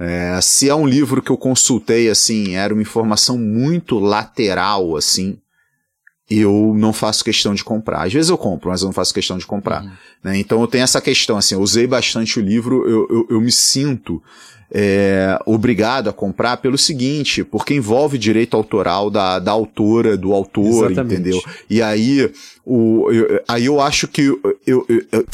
[0.00, 5.36] É, se é um livro que eu consultei, assim, era uma informação muito lateral, assim,
[6.30, 8.06] eu não faço questão de comprar.
[8.06, 9.84] Às vezes eu compro, mas eu não faço questão de comprar.
[10.24, 10.38] né?
[10.38, 13.52] Então eu tenho essa questão, assim, eu usei bastante o livro, eu, eu, eu me
[13.52, 14.22] sinto
[14.72, 20.90] é, obrigado a comprar pelo seguinte, porque envolve direito autoral da, da autora, do autor,
[20.90, 21.14] Exatamente.
[21.20, 21.42] entendeu?
[21.70, 22.30] E aí,
[22.64, 25.26] o, eu, aí eu acho que eu, eu, eu,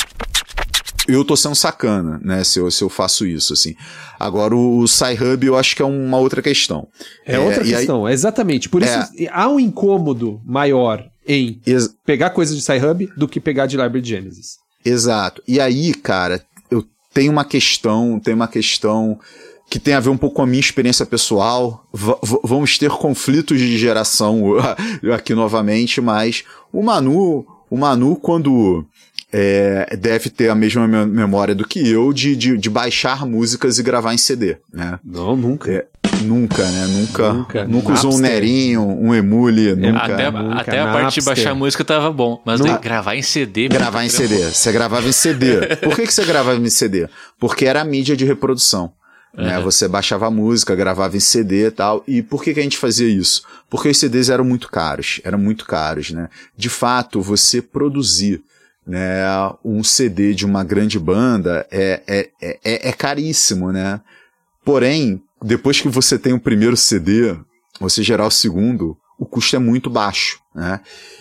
[1.07, 3.75] eu tô sendo sacana, né, se eu, se eu faço isso, assim.
[4.18, 6.88] Agora, o Sci-Hub eu acho que é uma outra questão.
[7.27, 8.68] É, outra e aí- questão, exatamente.
[8.68, 8.99] Por isso
[9.31, 11.61] há um incômodo maior em
[12.07, 14.59] pegar coisa de Sci-Hub do que pegar de Library Genesis.
[14.85, 15.42] Exato.
[15.49, 16.42] E aí, cara,
[17.14, 19.18] tenho uma questão, tem uma questão
[19.70, 21.87] que tem a ver um pouco com a minha experiência pessoal.
[21.92, 24.42] V- vamos ter conflitos de geração
[25.14, 28.85] aqui novamente, mas o Manu, o Manu quando
[29.33, 33.79] é, deve ter a mesma me- memória do que eu de, de, de baixar músicas
[33.79, 34.98] e gravar em CD, né?
[35.05, 35.72] Não, nunca.
[35.72, 35.87] É,
[36.22, 36.87] nunca, né?
[36.87, 37.64] Nunca, Nunca.
[37.64, 38.18] nunca, usou um.
[38.18, 39.98] Nerinho, um Emule, nunca.
[39.98, 40.61] até nunca.
[40.61, 43.68] até a parte de baixar música tava bom, mas daí gravar em CD...
[43.68, 44.37] Gravar em CD.
[44.50, 45.77] Você gravava em CD.
[45.77, 47.09] Por que, que você gravava em CD?
[47.38, 48.92] Porque era a mídia de reprodução.
[49.37, 49.61] Né?
[49.61, 52.05] Você baixava a música, gravava em CD e tal.
[52.07, 53.42] E por que, que a gente fazia isso?
[53.68, 55.20] Porque os CDs eram muito caros.
[55.24, 56.29] Eram muito caros, né?
[56.57, 58.42] De fato, você produzir
[58.87, 59.24] né,
[59.64, 64.00] um CD de uma grande banda é, é, é, é caríssimo, né?
[64.64, 67.37] Porém, depois que você tem o primeiro CD,
[67.78, 70.80] você gerar o segundo, o custo é muito baixo, né?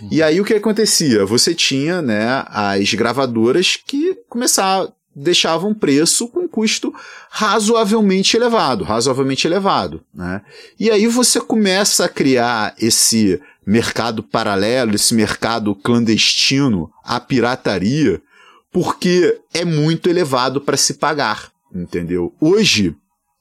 [0.09, 1.25] E aí o que acontecia?
[1.25, 6.91] Você tinha, né, as gravadoras que começavam deixavam um preço com custo
[7.29, 10.41] razoavelmente elevado, razoavelmente elevado, né?
[10.79, 18.19] E aí você começa a criar esse mercado paralelo, esse mercado clandestino, a pirataria,
[18.71, 22.33] porque é muito elevado para se pagar, entendeu?
[22.41, 22.95] Hoje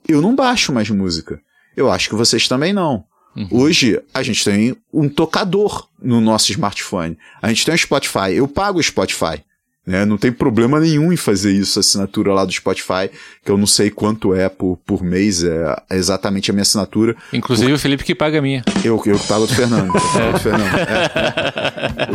[0.08, 1.40] eu não baixo mais música.
[1.76, 3.04] Eu acho que vocês também não.
[3.50, 7.16] Hoje a gente tem um tocador no nosso smartphone.
[7.40, 8.34] A gente tem o Spotify.
[8.34, 9.42] Eu pago o Spotify.
[9.84, 10.04] Né?
[10.04, 13.10] Não tem problema nenhum em fazer isso, a assinatura lá do Spotify,
[13.44, 17.16] que eu não sei quanto é por, por mês, é exatamente a minha assinatura.
[17.32, 17.74] Inclusive por...
[17.74, 18.62] o Felipe que paga a minha.
[18.84, 19.92] Eu, eu pago do Fernando.
[19.92, 20.74] Eu, pago do Fernando.
[20.76, 22.12] É.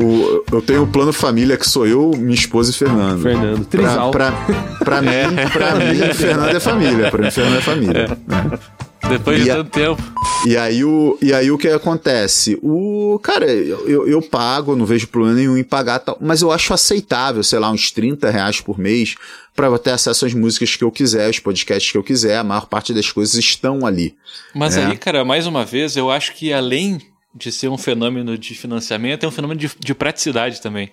[0.00, 3.22] O, o, o, eu tenho o plano família que sou eu, minha esposa e Fernando.
[3.22, 4.10] Fernando, trisal.
[4.10, 5.08] Pra, pra, pra mim,
[5.52, 7.10] pra mim, Fernando é família.
[7.12, 8.18] Pra mim, Fernando é família.
[8.28, 8.89] É.
[9.10, 9.18] Né?
[9.18, 10.02] Depois de tanto tempo.
[10.46, 12.58] E aí, o, e aí o que acontece?
[12.62, 16.72] O cara, eu, eu pago, não vejo problema nenhum em pagar tal, mas eu acho
[16.72, 19.16] aceitável, sei lá, uns 30 reais por mês
[19.54, 22.66] para ter acesso às músicas que eu quiser, os podcasts que eu quiser, a maior
[22.66, 24.16] parte das coisas estão ali.
[24.54, 24.86] Mas né?
[24.86, 26.98] aí, cara, mais uma vez, eu acho que além
[27.34, 30.90] de ser um fenômeno de financiamento, é um fenômeno de, de praticidade também.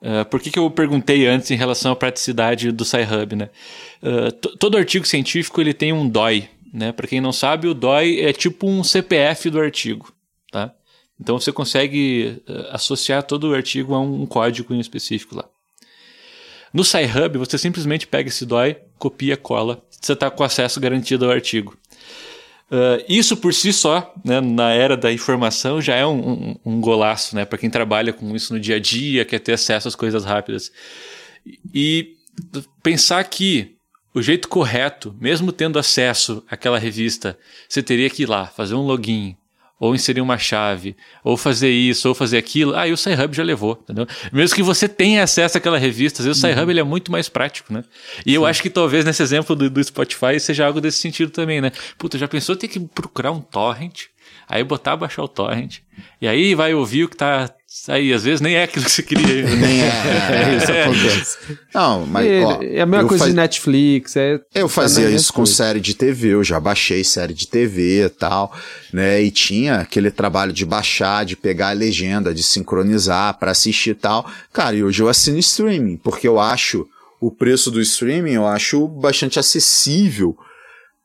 [0.00, 3.50] Uh, por que, que eu perguntei antes em relação à praticidade do SciHub, né?
[4.02, 6.92] Uh, todo artigo científico ele tem um DOI, né?
[6.92, 10.12] Para quem não sabe, o DOI é tipo um CPF do artigo,
[10.50, 10.72] tá?
[11.20, 15.44] Então você consegue uh, associar todo o artigo a um, um código em específico lá.
[16.72, 21.32] No SciHub, você simplesmente pega esse DOI, copia, cola, você está com acesso garantido ao
[21.32, 21.76] artigo.
[22.70, 26.80] Uh, isso por si só, né, na era da informação, já é um, um, um
[26.80, 29.96] golaço né, para quem trabalha com isso no dia a dia, quer ter acesso às
[29.96, 30.70] coisas rápidas.
[31.74, 32.14] E
[32.80, 33.76] pensar que
[34.14, 38.82] o jeito correto, mesmo tendo acesso àquela revista, você teria que ir lá, fazer um
[38.82, 39.36] login,
[39.80, 40.94] ou inserir uma chave,
[41.24, 42.76] ou fazer isso, ou fazer aquilo.
[42.76, 44.06] Ah, e o SciHub já levou, entendeu?
[44.30, 46.70] Mesmo que você tenha acesso àquela revista, às vezes o SciHub uhum.
[46.70, 47.82] ele é muito mais prático, né?
[48.26, 48.36] E Sim.
[48.36, 51.72] eu acho que talvez nesse exemplo do, do, Spotify seja algo desse sentido também, né?
[51.96, 54.02] Puta, já pensou ter que procurar um torrent,
[54.46, 55.78] aí botar, baixar o torrent,
[56.20, 57.50] e aí vai ouvir o que tá
[57.88, 59.46] aí, às vezes nem é aquilo que você queria.
[59.56, 61.38] nem é, é, isso acontece.
[61.72, 62.26] Não, mas.
[62.44, 63.32] Ó, é a mesma coisa faz...
[63.32, 64.16] de Netflix.
[64.16, 68.08] É, eu fazia isso com série de TV, eu já baixei série de TV e
[68.08, 68.52] tal,
[68.92, 69.22] né?
[69.22, 73.94] E tinha aquele trabalho de baixar, de pegar a legenda, de sincronizar para assistir e
[73.94, 74.28] tal.
[74.52, 76.88] Cara, e hoje eu assino streaming, porque eu acho
[77.20, 80.36] o preço do streaming, eu acho bastante acessível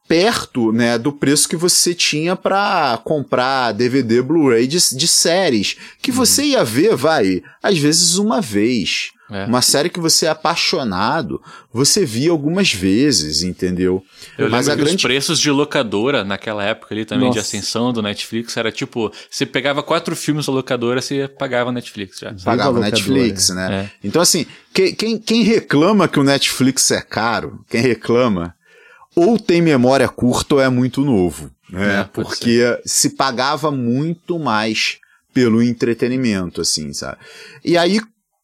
[0.08, 6.12] perto né, do preço que você tinha para comprar DVD Blu-ray de, de, séries, que
[6.12, 6.18] uhum.
[6.18, 9.12] você ia ver, vai, às vezes uma vez.
[9.32, 9.46] É.
[9.46, 11.42] Uma série que você é apaixonado,
[11.74, 14.04] você via algumas vezes, entendeu?
[14.38, 14.98] Eu Mas a grande...
[14.98, 17.40] os preços de locadora naquela época ali também, Nossa.
[17.40, 22.20] de ascensão do Netflix, era tipo, você pegava quatro filmes da locadora, você pagava Netflix
[22.20, 22.36] já.
[22.44, 23.90] Pagava Netflix, né?
[24.04, 24.08] É.
[24.08, 28.54] Então assim, quem, quem reclama que o Netflix é caro, quem reclama,
[29.16, 32.02] ou tem memória curta ou é muito novo, né?
[32.02, 32.82] É, Porque ser.
[32.86, 35.00] se pagava muito mais
[35.34, 37.18] pelo entretenimento, assim, sabe?
[37.64, 38.00] E aí,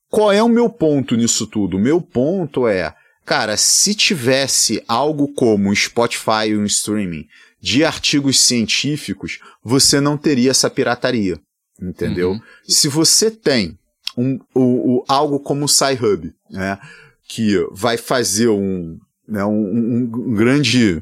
[0.09, 1.77] qual é o meu ponto nisso tudo?
[1.77, 2.93] O meu ponto é,
[3.25, 7.27] cara, se tivesse algo como um Spotify e um streaming
[7.61, 11.39] de artigos científicos, você não teria essa pirataria,
[11.81, 12.31] entendeu?
[12.31, 12.41] Uhum.
[12.67, 13.77] Se você tem
[14.17, 16.79] um, o, o, algo como o SciHub, né?
[17.27, 18.99] Que vai fazer um,
[19.31, 21.01] né, um, um grande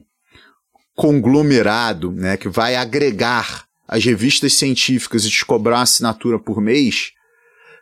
[0.95, 7.11] conglomerado né, que vai agregar as revistas científicas e te cobrar uma assinatura por mês,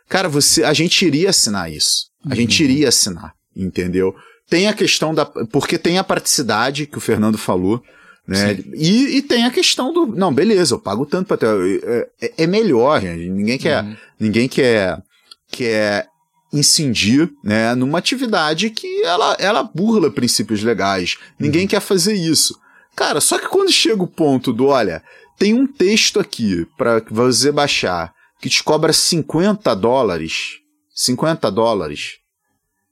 [0.08, 2.08] cara, você, a gente iria assinar isso.
[2.24, 2.34] A uhum.
[2.36, 4.14] gente iria assinar, entendeu?
[4.48, 5.26] Tem a questão da.
[5.26, 7.82] Porque tem a praticidade que o Fernando falou,
[8.26, 8.58] né?
[8.74, 10.06] E, e, tem a questão do.
[10.06, 11.84] Não, beleza, eu pago tanto para ter.
[11.84, 13.28] É, é, é, melhor, gente.
[13.28, 13.84] Ninguém quer.
[13.84, 13.96] Uhum.
[14.18, 15.02] Ninguém quer.
[15.50, 16.08] Quer
[16.52, 21.16] incidir né, numa atividade que ela, ela burla princípios legais.
[21.38, 21.68] Ninguém uhum.
[21.68, 22.58] quer fazer isso.
[22.96, 25.02] Cara, só que quando chega o ponto do, olha,
[25.38, 30.58] tem um texto aqui para você baixar que te cobra 50 dólares,
[30.94, 32.16] 50 dólares,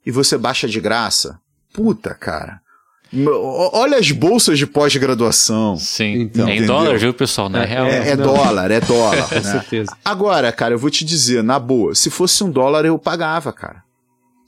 [0.04, 1.40] e você baixa de graça,
[1.72, 2.60] puta, cara.
[3.72, 5.76] Olha as bolsas de pós-graduação.
[5.76, 7.48] Sim, então, é em dólar, viu, pessoal?
[7.48, 7.86] Não é, é real.
[7.86, 9.28] É, é dólar, é dólar.
[9.28, 9.42] Com né?
[9.42, 9.96] certeza.
[10.04, 13.84] Agora, cara, eu vou te dizer, na boa, se fosse um dólar eu pagava, cara.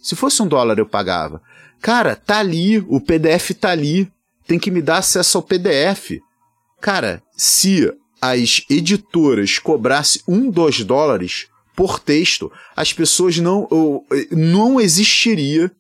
[0.01, 1.41] Se fosse um dólar eu pagava.
[1.81, 4.11] Cara, tá ali, o PDF tá ali.
[4.47, 6.19] Tem que me dar acesso ao PDF.
[6.81, 13.69] Cara, se as editoras cobrassem um, dois dólares por texto, as pessoas não.
[14.33, 15.71] Não existiria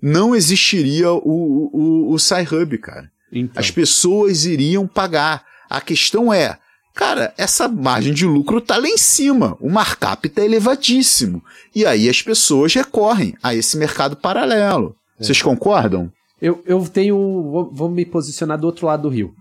[0.00, 3.10] não existiria o, o, o Sci-Hub, cara.
[3.32, 3.60] Então.
[3.60, 5.44] As pessoas iriam pagar.
[5.68, 6.58] A questão é,
[6.94, 9.56] cara, essa margem de lucro tá lá em cima.
[9.60, 11.42] O markup tá elevadíssimo.
[11.74, 14.94] E aí as pessoas recorrem a esse mercado paralelo.
[15.18, 15.24] É.
[15.24, 16.10] Vocês concordam?
[16.40, 17.16] Eu, eu tenho.
[17.16, 19.34] Vou, vou, me posicionar do outro lado do rio.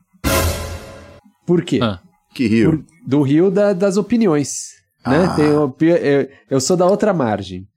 [1.45, 1.79] Por quê?
[1.81, 1.99] Ah,
[2.33, 2.71] que rio?
[2.71, 4.69] Por, do rio da, das opiniões.
[5.05, 5.25] Né?
[5.25, 5.35] Ah.
[5.35, 7.67] Tenho, eu, eu sou da outra margem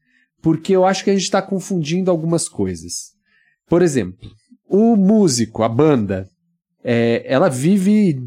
[0.42, 3.12] porque eu acho que a gente está confundindo algumas coisas.
[3.68, 4.28] Por exemplo,
[4.68, 6.28] o músico, a banda,
[6.82, 8.18] é, ela vive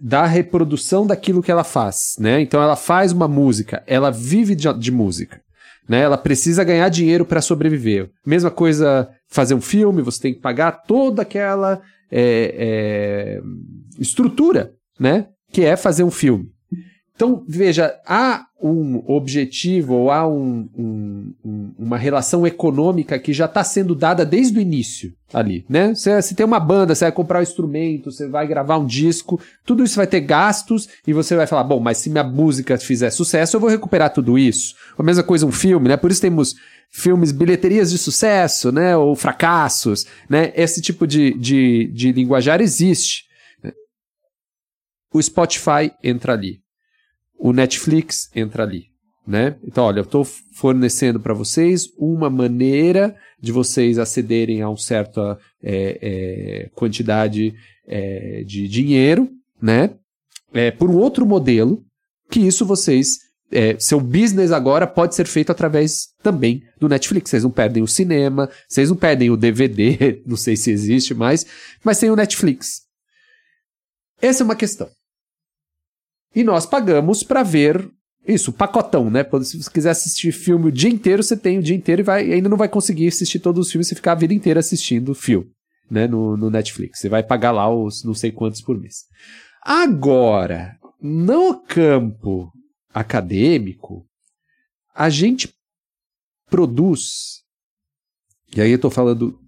[0.00, 2.40] da reprodução daquilo que ela faz, né?
[2.40, 5.40] Então ela faz uma música, ela vive de, de música.
[5.88, 6.00] Né?
[6.00, 8.10] Ela precisa ganhar dinheiro para sobreviver.
[8.26, 11.80] Mesma coisa, fazer um filme, você tem que pagar toda aquela
[12.12, 13.40] é, é,
[13.98, 15.28] estrutura, né?
[15.50, 16.50] Que é fazer um filme.
[17.18, 23.46] Então, veja, há um objetivo ou há um, um, um, uma relação econômica que já
[23.46, 25.96] está sendo dada desde o início ali, né?
[25.96, 29.40] Você, você tem uma banda, você vai comprar um instrumento, você vai gravar um disco,
[29.66, 33.10] tudo isso vai ter gastos e você vai falar, bom, mas se minha música fizer
[33.10, 34.76] sucesso, eu vou recuperar tudo isso.
[34.96, 35.96] A mesma coisa um filme, né?
[35.96, 36.54] Por isso temos
[36.88, 38.96] filmes, bilheterias de sucesso, né?
[38.96, 40.52] Ou fracassos, né?
[40.54, 43.24] Esse tipo de, de, de linguajar existe.
[45.12, 46.60] O Spotify entra ali
[47.38, 48.86] o Netflix entra ali.
[49.26, 49.56] Né?
[49.62, 55.38] Então, olha, eu estou fornecendo para vocês uma maneira de vocês acederem a uma certa
[55.62, 57.54] é, é, quantidade
[57.86, 59.28] é, de dinheiro,
[59.60, 59.90] né?
[60.52, 61.84] É, por um outro modelo,
[62.30, 63.18] que isso vocês.
[63.50, 67.30] É, seu business agora pode ser feito através também do Netflix.
[67.30, 71.46] Vocês não perdem o cinema, vocês não perdem o DVD, não sei se existe mais,
[71.84, 72.82] mas tem o Netflix.
[74.20, 74.88] Essa é uma questão.
[76.34, 77.90] E nós pagamos para ver
[78.26, 79.24] isso, pacotão, né?
[79.42, 82.28] Se você quiser assistir filme o dia inteiro, você tem o dia inteiro e, vai,
[82.28, 85.14] e ainda não vai conseguir assistir todos os filmes se ficar a vida inteira assistindo
[85.14, 85.50] filme,
[85.90, 86.06] né?
[86.06, 87.00] No, no Netflix.
[87.00, 89.06] Você vai pagar lá os não sei quantos por mês.
[89.62, 92.52] Agora, no campo
[92.92, 94.06] acadêmico,
[94.94, 95.54] a gente
[96.50, 97.42] produz.
[98.54, 99.38] E aí eu tô falando.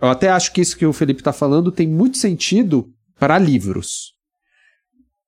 [0.00, 4.17] Eu até acho que isso que o Felipe tá falando tem muito sentido para livros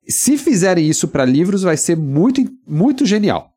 [0.09, 3.51] se fizerem isso para livros, vai ser muito, muito genial.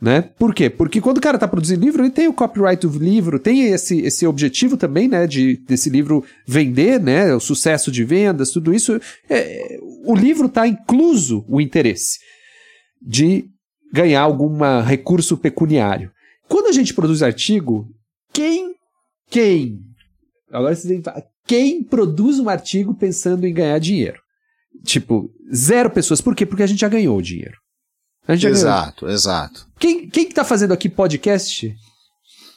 [0.00, 0.22] Né?
[0.38, 0.68] Por quê?
[0.68, 4.00] Porque quando o cara está produzindo livro, ele tem o copyright do livro, tem esse,
[4.00, 9.00] esse objetivo também, né, de desse livro vender, né, o sucesso de vendas, tudo isso.
[9.30, 12.18] É, o livro está incluso o interesse
[13.00, 13.46] de
[13.92, 16.10] ganhar algum recurso pecuniário.
[16.48, 17.88] Quando a gente produz artigo,
[18.32, 18.74] quem,
[19.30, 19.80] quem,
[20.50, 24.23] agora você tem que falar, quem produz um artigo pensando em ganhar dinheiro?
[24.82, 26.20] Tipo, zero pessoas.
[26.20, 26.44] Por quê?
[26.44, 27.56] Porque a gente já ganhou o dinheiro.
[28.48, 29.14] exato, ganhou.
[29.14, 29.66] exato.
[29.78, 31.74] Quem, quem que tá fazendo aqui podcast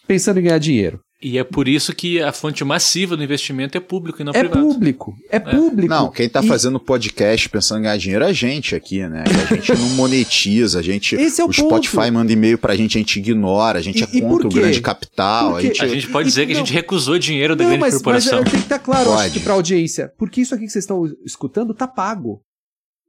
[0.08, 1.00] pensando em ganhar dinheiro?
[1.20, 4.40] E é por isso que a fonte massiva do investimento é público e não é
[4.40, 4.62] privado.
[4.62, 5.88] Público, é, é público.
[5.88, 6.48] Não, quem está e...
[6.48, 9.24] fazendo podcast pensando em ganhar dinheiro é a gente aqui, né?
[9.26, 11.16] a gente não monetiza, a gente.
[11.16, 14.04] Esse é o, o Spotify manda e-mail pra gente, a gente ignora, a gente e,
[14.04, 15.56] é contra o grande capital.
[15.56, 15.84] A gente...
[15.84, 16.08] a gente...
[16.08, 18.42] pode dizer que a gente recusou dinheiro da não, grande mas, corporação.
[18.42, 19.40] Mas tem que estar tá claro, pode.
[19.40, 20.12] pra audiência.
[20.20, 22.42] Porque isso aqui que vocês estão escutando tá pago.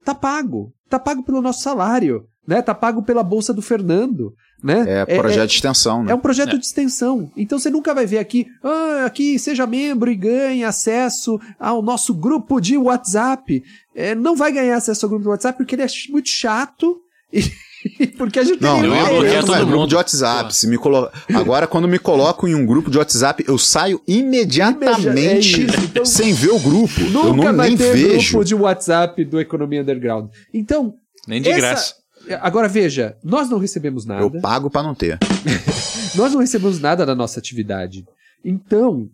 [0.02, 0.72] Tá pago.
[0.88, 2.62] Tá pago pelo nosso salário né?
[2.62, 4.32] Tá pago pela bolsa do Fernando,
[4.62, 5.04] né?
[5.06, 6.12] É projeto é, de extensão, né?
[6.12, 6.58] É um projeto é.
[6.58, 7.30] de extensão.
[7.36, 12.12] Então você nunca vai ver aqui, ah, aqui seja membro e ganhe acesso ao nosso
[12.12, 13.62] grupo de WhatsApp.
[13.94, 17.00] É, não vai ganhar acesso ao grupo de WhatsApp porque ele é muito chato
[17.32, 20.54] e porque a gente não, tem não, eu eu todo grupo de WhatsApp.
[20.54, 21.08] Se me colo...
[21.32, 26.32] Agora, quando me coloco em um grupo de WhatsApp, eu saio imediatamente é então, sem
[26.32, 27.00] ver o grupo.
[27.00, 28.32] Nunca eu não, vai nem ter vejo.
[28.32, 30.30] grupo de WhatsApp do Economia Underground.
[30.52, 30.94] Então.
[31.28, 31.60] Nem de essa...
[31.60, 31.97] graça.
[32.40, 34.22] Agora veja, nós não recebemos nada.
[34.22, 35.18] Eu pago para não ter.
[36.14, 38.04] nós não recebemos nada da nossa atividade.
[38.44, 39.08] Então,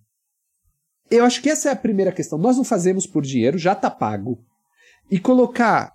[1.10, 2.38] eu acho que essa é a primeira questão.
[2.38, 4.38] Nós não fazemos por dinheiro, já está pago.
[5.10, 5.92] E colocar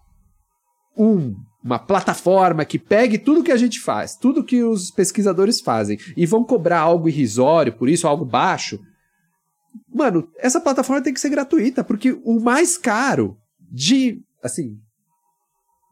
[0.98, 5.98] um, uma plataforma que pegue tudo que a gente faz, tudo que os pesquisadores fazem,
[6.16, 8.80] e vão cobrar algo irrisório por isso, algo baixo.
[9.94, 14.78] Mano, essa plataforma tem que ser gratuita, porque o mais caro de, assim,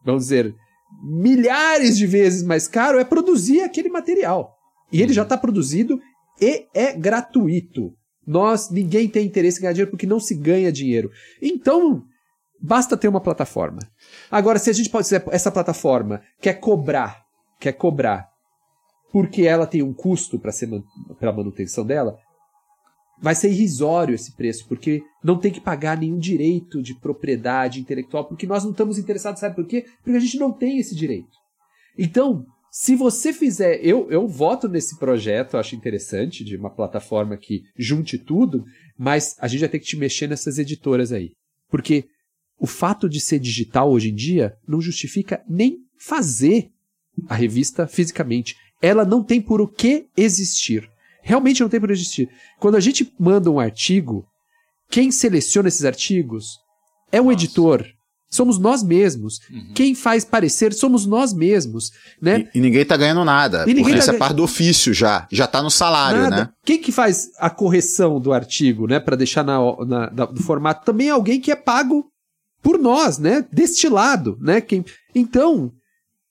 [0.04, 0.54] vamos dizer,
[1.02, 4.56] milhares de vezes mais caro é produzir aquele material.
[4.92, 6.00] E ele já está produzido
[6.40, 7.92] e é gratuito.
[8.26, 11.10] Nós, ninguém tem interesse em ganhar dinheiro porque não se ganha dinheiro.
[11.40, 12.02] Então,
[12.60, 13.80] basta ter uma plataforma.
[14.30, 17.22] Agora, se a gente pode dizer, essa plataforma quer cobrar,
[17.58, 18.28] quer cobrar,
[19.12, 20.52] porque ela tem um custo para
[21.30, 22.18] a manutenção dela,
[23.20, 28.24] vai ser irrisório esse preço, porque não tem que pagar nenhum direito de propriedade intelectual,
[28.24, 29.86] porque nós não estamos interessados, sabe por quê?
[30.02, 31.36] Porque a gente não tem esse direito.
[31.96, 37.62] Então, se você fizer, eu, eu voto nesse projeto, acho interessante, de uma plataforma que
[37.76, 38.64] junte tudo,
[38.96, 41.32] mas a gente vai ter que te mexer nessas editoras aí.
[41.68, 42.04] Porque
[42.58, 46.70] o fato de ser digital hoje em dia não justifica nem fazer
[47.28, 48.54] a revista fisicamente.
[48.80, 50.88] Ela não tem por o que existir.
[51.22, 52.28] Realmente não tem por existir.
[52.58, 54.26] Quando a gente manda um artigo,
[54.90, 56.58] quem seleciona esses artigos
[57.12, 57.34] é o Nossa.
[57.34, 57.86] editor.
[58.30, 59.38] Somos nós mesmos.
[59.50, 59.72] Uhum.
[59.74, 61.90] Quem faz parecer somos nós mesmos,
[62.20, 62.46] né?
[62.54, 63.64] E, e ninguém tá ganhando nada.
[63.66, 65.26] E porque tá isso é parte do ofício já.
[65.30, 66.36] Já tá no salário, nada.
[66.36, 66.48] né?
[66.64, 69.00] Quem que faz a correção do artigo, né?
[69.00, 70.84] para deixar na, na, na, do formato?
[70.84, 72.04] Também é alguém que é pago
[72.62, 73.46] por nós, né?
[73.50, 74.60] Destilado, né?
[74.60, 74.84] Quem...
[75.14, 75.72] Então,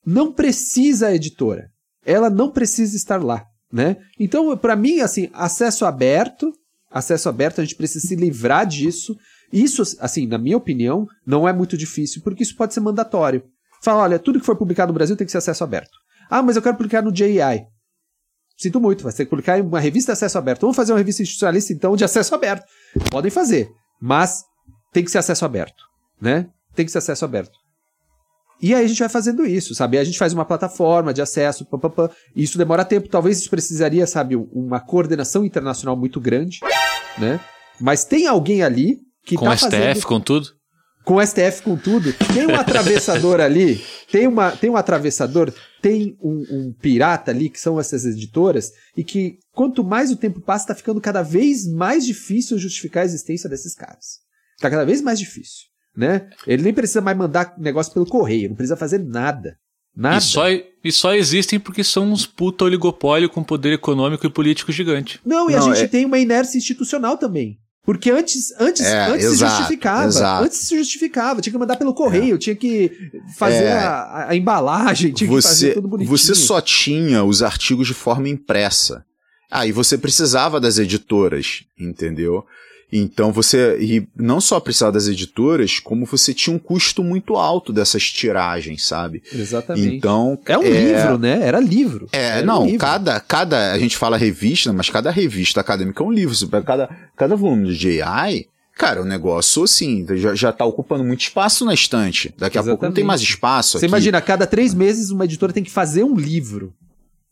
[0.05, 1.69] não precisa a editora.
[2.05, 3.97] ela não precisa estar lá, né?
[4.19, 6.51] Então, para mim, assim, acesso aberto,
[6.89, 9.15] acesso aberto, a gente precisa se livrar disso.
[9.51, 13.43] Isso, assim, na minha opinião, não é muito difícil, porque isso pode ser mandatório.
[13.81, 15.91] Fala, olha, tudo que for publicado no Brasil tem que ser acesso aberto.
[16.29, 17.65] Ah, mas eu quero publicar no JI.
[18.57, 20.61] Sinto muito, vai ter que publicar em uma revista de acesso aberto.
[20.61, 22.65] Vamos fazer uma revista institucionalista, então, de acesso aberto.
[23.11, 23.69] Podem fazer,
[24.01, 24.43] mas
[24.91, 25.83] tem que ser acesso aberto,
[26.19, 26.49] né?
[26.73, 27.57] Tem que ser acesso aberto.
[28.61, 29.97] E aí a gente vai fazendo isso, sabe?
[29.97, 32.09] A gente faz uma plataforma de acesso, pá, pá, pá.
[32.35, 33.07] isso demora tempo.
[33.07, 36.59] Talvez isso precisaria, sabe, uma coordenação internacional muito grande,
[37.17, 37.39] né?
[37.79, 40.05] Mas tem alguém ali que com tá STF, fazendo...
[40.07, 40.47] com tudo?
[41.05, 42.11] Com STF, com tudo.
[42.33, 43.81] Tem um atravessador ali,
[44.11, 49.03] tem, uma, tem um atravessador, tem um, um, pirata ali, que são essas editoras, e
[49.03, 53.49] que quanto mais o tempo passa, tá ficando cada vez mais difícil justificar a existência
[53.49, 54.19] desses caras.
[54.59, 55.67] Tá cada vez mais difícil
[55.97, 56.27] né?
[56.45, 59.57] Ele nem precisa mais mandar negócio pelo correio, não precisa fazer nada.
[59.95, 60.17] Nada.
[60.17, 64.71] E só, e só existem porque são uns puta oligopólio com poder econômico e político
[64.71, 65.19] gigante.
[65.25, 67.57] Não, e Não, a gente é- tem uma inércia institucional também.
[67.83, 70.05] Porque antes, antes, É, antes se exato, justificava.
[70.07, 70.43] exato.
[70.43, 71.41] Antes se justificava.
[71.41, 72.91] Tinha que mandar pelo correio, tinha que
[73.37, 73.71] fazer É.
[73.73, 76.17] a, a- embalagem, tinha que fazer Você, tudo bonitinho.
[76.17, 79.03] você só tinha os artigos de forma impressa.
[79.49, 82.45] Aí você precisava das editoras, entendeu?
[82.91, 83.77] Então você.
[83.79, 88.85] E não só precisava das editoras, como você tinha um custo muito alto dessas tiragens,
[88.85, 89.21] sabe?
[89.33, 89.95] Exatamente.
[89.95, 90.39] Então.
[90.45, 91.39] é um livro, né?
[91.41, 92.07] Era livro.
[92.13, 92.79] É, Era um não, livro.
[92.79, 93.73] cada, cada.
[93.73, 96.35] A gente fala revista, mas cada revista acadêmica é um livro.
[96.63, 101.65] Cada, cada volume do JI, cara, o negócio, assim, já, já tá ocupando muito espaço
[101.65, 102.33] na estante.
[102.37, 103.07] Daqui a pouco não tem Exatamente.
[103.07, 103.91] mais espaço Você aqui.
[103.91, 106.73] imagina, a cada três meses uma editora tem que fazer um livro.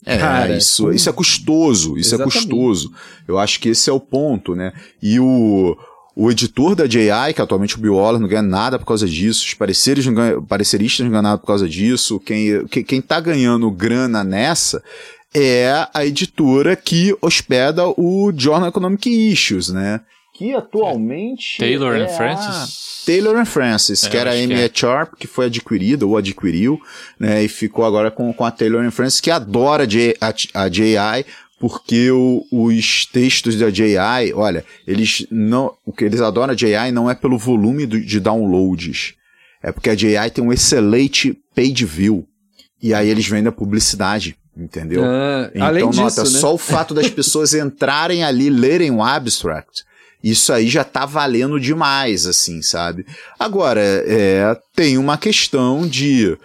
[0.05, 2.37] É, Cara, isso, com- isso é custoso, isso Exatamente.
[2.37, 2.91] é custoso.
[3.27, 4.71] Eu acho que esse é o ponto, né?
[5.01, 5.75] E o,
[6.15, 9.53] o editor da JI, que atualmente o Biola não ganha nada por causa disso, os
[9.55, 13.69] pareceres não ganham, pareceristas não ganham nada por causa disso, quem, que- quem tá ganhando
[13.71, 14.83] grana nessa
[15.33, 19.99] é a editora que hospeda o Journal Economic Issues, né?
[20.37, 21.57] Que atualmente.
[21.57, 22.85] Taylor é and a- Francis.
[23.05, 24.69] Taylor and Francis, É, que era a Amy é.
[24.73, 26.79] Sharp, que foi adquirida ou adquiriu,
[27.19, 29.83] né, e ficou agora com, com a Taylor and Francis, que adora
[30.19, 30.27] a,
[30.59, 31.23] a, a JI,
[31.59, 36.91] porque o- os textos da JI, olha, eles não, o que eles adoram a JI
[36.91, 39.13] não é pelo volume do- de downloads,
[39.61, 42.25] é porque a JI tem um excelente page view,
[42.81, 45.03] e aí eles vendem a publicidade, entendeu?
[45.05, 46.29] Ah, Então, além disso, nota, né?
[46.39, 49.83] só o fato das pessoas entrarem ali, lerem o abstract,
[50.25, 53.05] isso aí já tá valendo demais, assim, sabe?
[53.37, 56.35] Agora, é, tem uma questão de.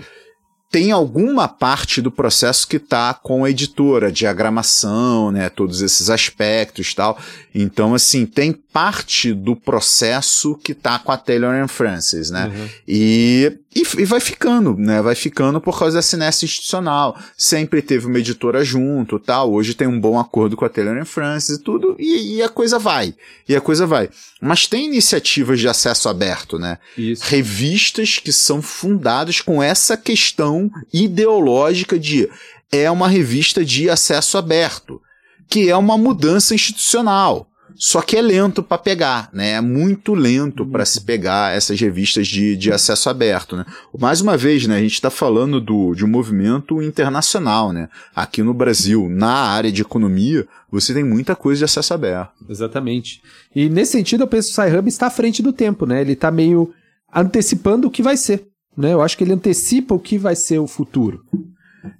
[0.70, 6.94] Tem alguma parte do processo que tá com a editora, diagramação, né, todos esses aspectos
[6.94, 7.18] tal.
[7.54, 12.46] Então, assim, tem parte do processo que tá com a Taylor and Francis, né?
[12.46, 12.68] Uhum.
[12.86, 15.02] E, e, e vai ficando, né?
[15.02, 17.18] Vai ficando por causa da sinessa institucional.
[17.36, 19.52] Sempre teve uma editora junto, tal.
[19.52, 22.48] Hoje tem um bom acordo com a Taylor and Francis e tudo, e, e a
[22.48, 23.14] coisa vai.
[23.48, 24.08] E a coisa vai.
[24.40, 26.78] Mas tem iniciativas de acesso aberto, né?
[26.96, 27.24] Isso.
[27.26, 32.28] Revistas que são fundadas com essa questão ideológica de
[32.72, 35.02] é uma revista de acesso aberto,
[35.48, 37.49] que é uma mudança institucional.
[37.82, 39.52] Só que é lento para pegar, né?
[39.52, 43.64] É muito lento para se pegar essas revistas de, de acesso aberto, né?
[43.98, 44.76] Mais uma vez, né?
[44.76, 47.88] A gente está falando do, de um movimento internacional, né?
[48.14, 52.44] Aqui no Brasil, na área de economia, você tem muita coisa de acesso aberto.
[52.50, 53.22] Exatamente.
[53.56, 56.02] E nesse sentido, eu penso que o SciHub está à frente do tempo, né?
[56.02, 56.74] Ele está meio
[57.10, 58.46] antecipando o que vai ser.
[58.76, 58.92] Né?
[58.92, 61.24] Eu acho que ele antecipa o que vai ser o futuro.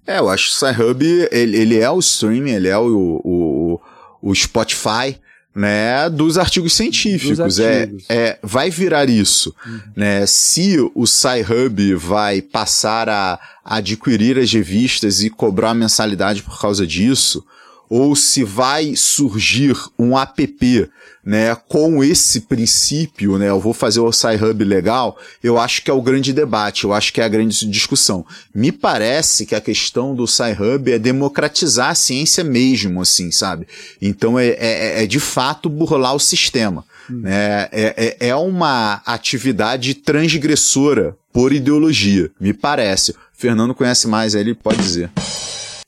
[0.06, 3.80] É, eu acho que o SciHub, ele, ele é o streaming, ele é o, o,
[4.20, 5.18] o Spotify,
[5.54, 7.38] né, dos artigos científicos.
[7.38, 8.04] Dos É, artigos.
[8.08, 9.54] é, vai virar isso,
[9.96, 10.24] né?
[10.26, 17.44] Se o SciHub vai passar a adquirir as revistas e cobrar mensalidade por causa disso,
[17.90, 20.88] ou se vai surgir um app,
[21.24, 25.94] né, com esse princípio, né, eu vou fazer o SciHub legal, eu acho que é
[25.94, 28.24] o grande debate, eu acho que é a grande discussão.
[28.54, 33.66] Me parece que a questão do SciHub é democratizar a ciência mesmo, assim, sabe?
[34.00, 36.84] Então é, é, é de fato burlar o sistema.
[37.08, 37.68] Né?
[37.72, 43.10] É, é, é uma atividade transgressora por ideologia, me parece.
[43.10, 45.10] O Fernando conhece mais, aí ele pode dizer.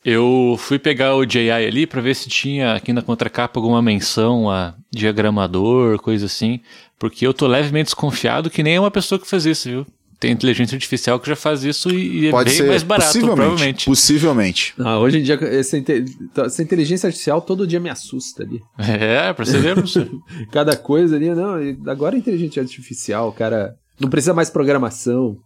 [0.05, 4.51] Eu fui pegar o JI ali pra ver se tinha aqui na contracapa alguma menção
[4.51, 6.61] a diagramador, coisa assim,
[6.99, 9.87] porque eu tô levemente desconfiado que nem é uma pessoa que faz isso, viu?
[10.19, 13.37] Tem inteligência artificial que já faz isso e, e é bem ser mais barato, possivelmente,
[13.41, 13.85] provavelmente.
[13.87, 14.75] Possivelmente.
[14.79, 16.05] Ah, hoje em dia, essa, inte-
[16.37, 18.61] essa inteligência artificial todo dia me assusta ali.
[18.79, 19.75] É, pra você ver.
[20.53, 21.55] Cada coisa ali, não.
[21.91, 23.75] Agora é inteligência artificial, cara.
[23.99, 25.37] Não precisa mais programação.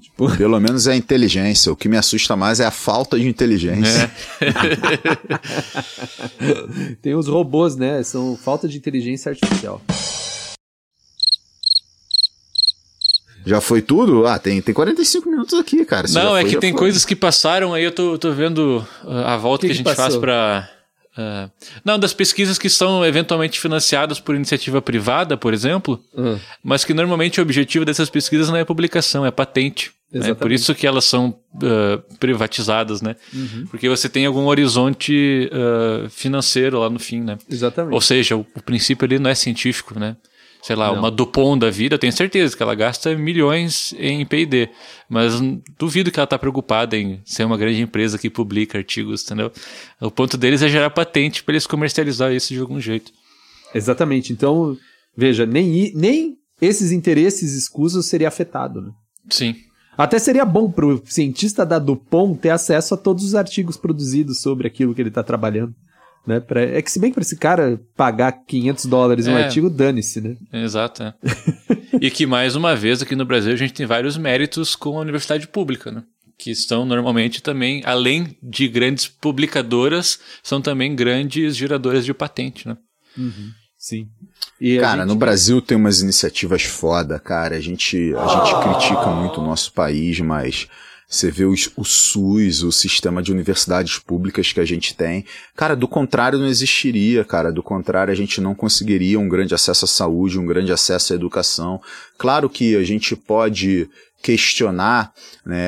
[0.00, 0.34] Tipo...
[0.36, 1.72] Pelo menos é a inteligência.
[1.72, 4.10] O que me assusta mais é a falta de inteligência.
[4.40, 4.52] É.
[7.00, 8.02] Tem os robôs, né?
[8.02, 9.80] São falta de inteligência artificial.
[13.44, 14.24] Já foi tudo?
[14.24, 16.06] Ah, tem, tem 45 minutos aqui, cara.
[16.06, 16.78] Se Não, é que tem foi.
[16.78, 19.92] coisas que passaram aí, eu tô, tô vendo uh, a volta que, que, que a
[19.92, 20.70] gente faz para
[21.16, 21.50] Uh,
[21.84, 26.38] não, das pesquisas que são eventualmente financiadas por iniciativa privada, por exemplo, uhum.
[26.62, 29.92] mas que normalmente o objetivo dessas pesquisas não é publicação, é patente.
[30.14, 33.16] É por isso que elas são uh, privatizadas, né?
[33.32, 33.66] Uhum.
[33.70, 37.38] Porque você tem algum horizonte uh, financeiro lá no fim, né?
[37.50, 37.94] Exatamente.
[37.94, 40.16] Ou seja, o, o princípio ali não é científico, né?
[40.62, 41.00] Sei lá, Não.
[41.00, 44.68] uma Dupont da vida, eu tenho certeza que ela gasta milhões em P&D,
[45.08, 45.34] mas
[45.76, 49.50] duvido que ela está preocupada em ser uma grande empresa que publica artigos, entendeu?
[50.00, 53.12] O ponto deles é gerar patente para eles comercializar isso de algum jeito.
[53.74, 54.32] Exatamente.
[54.32, 54.76] Então,
[55.16, 58.90] veja, nem, nem esses interesses escusos seria afetado, né?
[59.28, 59.56] Sim.
[59.98, 64.40] Até seria bom para o cientista da Dupont ter acesso a todos os artigos produzidos
[64.40, 65.74] sobre aquilo que ele está trabalhando.
[66.24, 69.44] Né, pra, é que se bem que para esse cara pagar 500 dólares um é,
[69.44, 70.36] artigo, dane-se, né?
[70.52, 71.14] Exato, é.
[72.00, 75.00] e que mais uma vez aqui no Brasil a gente tem vários méritos com a
[75.00, 76.04] universidade pública, né?
[76.38, 82.76] Que estão normalmente também, além de grandes publicadoras, são também grandes geradoras de patente, né?
[83.18, 84.08] Uhum, sim.
[84.60, 85.08] E cara, gente...
[85.08, 87.56] no Brasil tem umas iniciativas foda, cara.
[87.56, 90.68] A gente, a gente critica muito o nosso país, mas
[91.12, 95.26] você vê os, o SUS, o sistema de universidades públicas que a gente tem.
[95.54, 97.52] Cara, do contrário não existiria, cara.
[97.52, 101.16] Do contrário, a gente não conseguiria um grande acesso à saúde, um grande acesso à
[101.16, 101.78] educação.
[102.16, 103.90] Claro que a gente pode
[104.22, 105.12] questionar
[105.44, 105.60] né,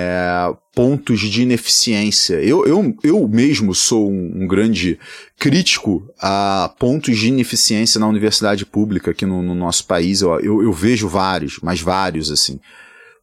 [0.75, 2.37] pontos de ineficiência.
[2.37, 4.99] Eu, eu, eu mesmo sou um, um, grande
[5.39, 10.23] crítico a pontos de ineficiência na universidade pública aqui no, no nosso país.
[10.23, 12.59] Eu, eu, eu vejo vários, mas vários, assim.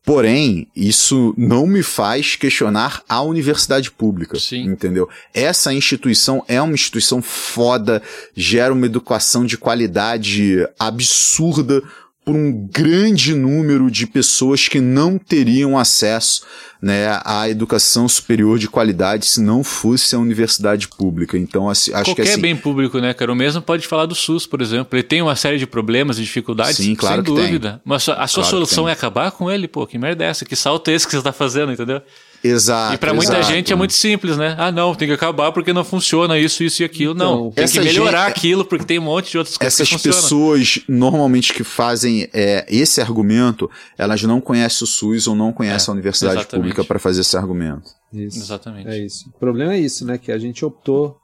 [0.03, 4.39] Porém, isso não me faz questionar a universidade pública.
[4.39, 4.63] Sim.
[4.63, 5.07] Entendeu?
[5.33, 8.01] Essa instituição é uma instituição foda,
[8.35, 11.83] gera uma educação de qualidade absurda
[12.23, 16.43] por um grande número de pessoas que não teriam acesso
[16.79, 21.37] né, à educação superior de qualidade se não fosse a universidade pública.
[21.37, 23.31] Então, assim, acho Qualquer que assim, bem público, né, cara?
[23.31, 24.95] O mesmo pode falar do SUS, por exemplo.
[24.95, 27.71] Ele tem uma série de problemas e dificuldades, Sim, claro sem dúvida.
[27.71, 27.81] Tem.
[27.83, 29.67] Mas a sua claro solução é acabar com ele?
[29.67, 30.45] Pô, que merda é essa?
[30.45, 32.01] Que salto é esse que você está fazendo, entendeu?
[32.43, 32.95] Exato.
[32.95, 33.53] E para muita exato.
[33.53, 34.55] gente é muito simples, né?
[34.57, 37.13] Ah, não, tem que acabar porque não funciona isso, isso e aquilo.
[37.13, 39.89] Então, não, tem que melhorar gente, aquilo porque tem um monte de outras coisas essas
[39.89, 45.35] que Essas pessoas normalmente que fazem é, esse argumento, elas não conhecem o SUS ou
[45.35, 46.61] não conhecem é, a universidade exatamente.
[46.61, 47.91] pública para fazer esse argumento.
[48.11, 48.39] Isso.
[48.39, 48.89] Exatamente.
[48.89, 49.29] É isso.
[49.29, 50.17] O problema é isso, né?
[50.17, 51.17] Que a gente optou,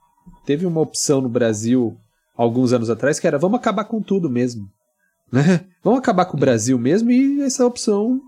[0.45, 1.97] teve uma opção no Brasil
[2.37, 4.69] alguns anos atrás que era vamos acabar com tudo mesmo.
[5.31, 5.65] Né?
[5.83, 8.21] Vamos acabar com o Brasil mesmo e essa opção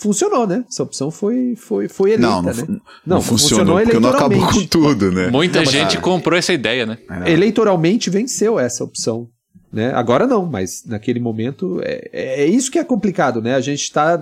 [0.00, 0.64] funcionou, né?
[0.66, 2.64] Essa opção foi, foi, foi eleita, não, não, né?
[2.66, 5.28] Não, não funcionou, funcionou porque não acabou com tudo, né?
[5.28, 6.98] Muita não, gente comprou essa ideia, né?
[7.26, 7.32] É.
[7.32, 9.28] Eleitoralmente venceu essa opção.
[9.72, 9.92] Né?
[9.92, 13.54] Agora não, mas naquele momento é, é, é isso que é complicado, né?
[13.54, 14.20] A gente está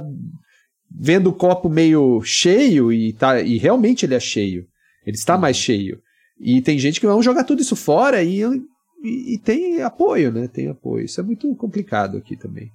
[0.91, 4.67] vendo o copo meio cheio e, tá, e realmente ele é cheio.
[5.07, 6.01] Ele está mais cheio.
[6.41, 10.49] E tem gente que vai jogar tudo isso fora e, e, e tem apoio, né?
[10.49, 11.05] Tem apoio.
[11.05, 12.71] Isso é muito complicado aqui também.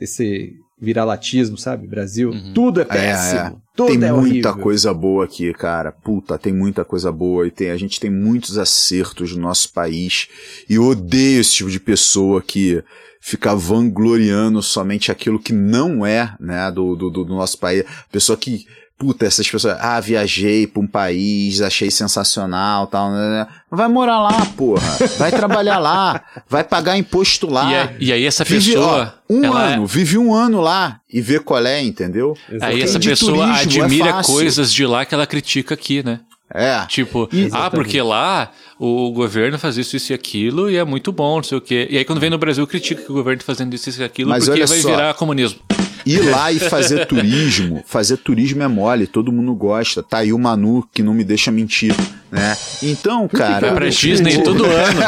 [0.00, 1.86] Esse viralatismo, sabe?
[1.86, 2.52] Brasil, uhum.
[2.54, 3.40] tudo é péssimo.
[3.40, 3.52] É, é.
[3.74, 4.56] Tudo tem é muita horrível.
[4.56, 5.92] coisa boa aqui, cara.
[5.92, 10.28] Puta, tem muita coisa boa e tem, a gente tem muitos acertos no nosso país.
[10.68, 12.82] E eu odeio esse tipo de pessoa que
[13.20, 17.84] fica vangloriando somente aquilo que não é, né, do, do, do nosso país.
[18.10, 18.66] Pessoa que
[18.98, 23.46] puta, essas pessoas, ah, viajei pra um país, achei sensacional, tal, né, né?
[23.70, 24.98] Vai morar lá, porra.
[25.16, 27.70] Vai trabalhar lá, vai pagar imposto lá.
[27.70, 29.86] E, é, e aí essa vive, pessoa, ó, um ano, é...
[29.86, 32.36] vive um ano lá e vê qual é, entendeu?
[32.60, 36.20] Aí essa pessoa turismo, é admira é coisas de lá que ela critica aqui, né?
[36.52, 36.84] É.
[36.86, 37.54] Tipo, Exatamente.
[37.54, 41.42] ah, porque lá o governo faz isso, isso e aquilo e é muito bom, não
[41.42, 41.86] sei o quê.
[41.90, 44.04] E aí quando vem no Brasil critica que o governo tá fazendo isso, isso e
[44.04, 45.60] aquilo Mas porque vai só, virar comunismo
[46.08, 50.02] ir lá e fazer turismo, fazer turismo é mole, todo mundo gosta.
[50.02, 51.94] Tá aí o Manu que não me deixa mentir,
[52.30, 52.56] né?
[52.82, 53.68] Então, cara.
[53.68, 55.00] Vai pra Disney todo ano.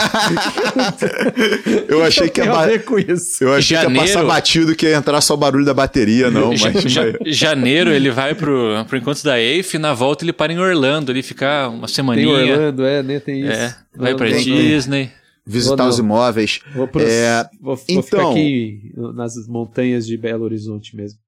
[1.89, 2.69] eu achei que ia, ba...
[2.71, 3.93] eu achei janeiro...
[3.93, 6.51] que ia passar batido que ia entrar só o barulho da bateria, não.
[6.51, 6.85] Mas...
[6.85, 7.03] Ja...
[7.27, 11.23] janeiro ele vai pro, pro encontro da EIF, na volta ele para em Orlando, ele
[11.23, 12.37] fica uma semaninha.
[12.37, 13.21] Tem Orlando, é, né?
[13.21, 13.53] Tem isso.
[13.53, 15.11] É, vai pra Disney
[15.51, 16.61] visitar os imóveis.
[16.75, 21.19] Vou, pros, é, vou, vou então, ficar aqui nas montanhas de Belo Horizonte mesmo.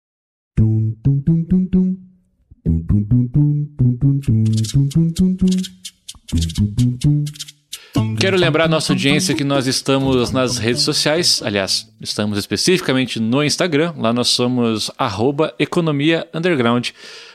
[8.19, 11.43] Quero lembrar a nossa audiência que nós estamos nas redes sociais.
[11.45, 13.95] Aliás, estamos especificamente no Instagram.
[13.97, 16.91] Lá nós somos arroba economia underground.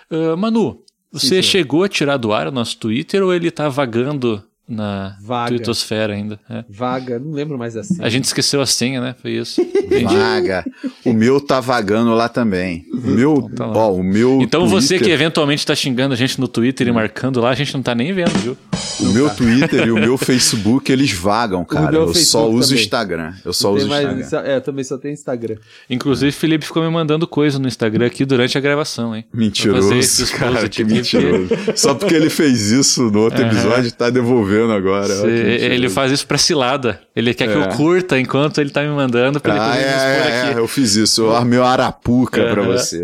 [0.10, 0.82] Uh, Manu,
[1.12, 5.16] você Sim, chegou a tirar do ar o nosso Twitter ou ele tá vagando na
[5.22, 5.50] Vaga.
[5.56, 6.40] twittosfera ainda?
[6.50, 6.64] É.
[6.70, 7.96] Vaga, não lembro mais assim.
[8.04, 9.16] A gente esqueceu a senha, né?
[9.22, 9.62] Foi isso.
[10.04, 10.66] Vaga.
[11.06, 12.86] O meu tá vagando lá também.
[12.94, 13.78] O meu, tá lá.
[13.78, 16.92] ó, o meu Então você que Twitter- eventualmente tá xingando a gente no Twitter e
[16.92, 18.58] marcando lá, a gente não tá nem vendo, viu?
[19.00, 21.96] O meu Twitter e o meu Facebook, eles vagam, cara.
[21.96, 22.84] Eu só Facebook uso o também.
[22.84, 23.34] Instagram.
[23.46, 24.30] Eu só Tem uso o mais- Instagram.
[24.30, 25.56] só- é, eu também só tenho Instagram.
[25.90, 29.24] Inclusive, o Felipe ficou me mandando coisa no Instagram aqui durante a gravação, hein?
[29.34, 29.88] Mentiroso,
[30.38, 31.48] cara, que aqui, mentiroso.
[31.76, 35.08] Só porque ele fez isso no outro episódio, tá devolvendo agora.
[35.08, 35.66] Que Cê- mentiroso.
[35.66, 37.00] ele faz isso pra cilada.
[37.16, 37.62] Ele quer que É.
[37.62, 40.42] eu curta enquanto ele tá me mandando pra ele Ah, poder me expor é, é,
[40.50, 40.58] aqui.
[40.58, 41.22] é, eu fiz isso.
[41.22, 42.72] Eu armei uma arapuca pra Aham.
[42.74, 43.04] você.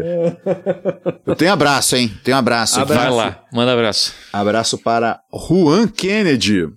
[1.25, 2.11] Eu tenho abraço, hein?
[2.23, 2.79] Tenho abraço.
[2.79, 2.93] aqui.
[2.93, 4.13] Vai lá, manda abraço.
[4.31, 6.67] Abraço para Juan Kennedy.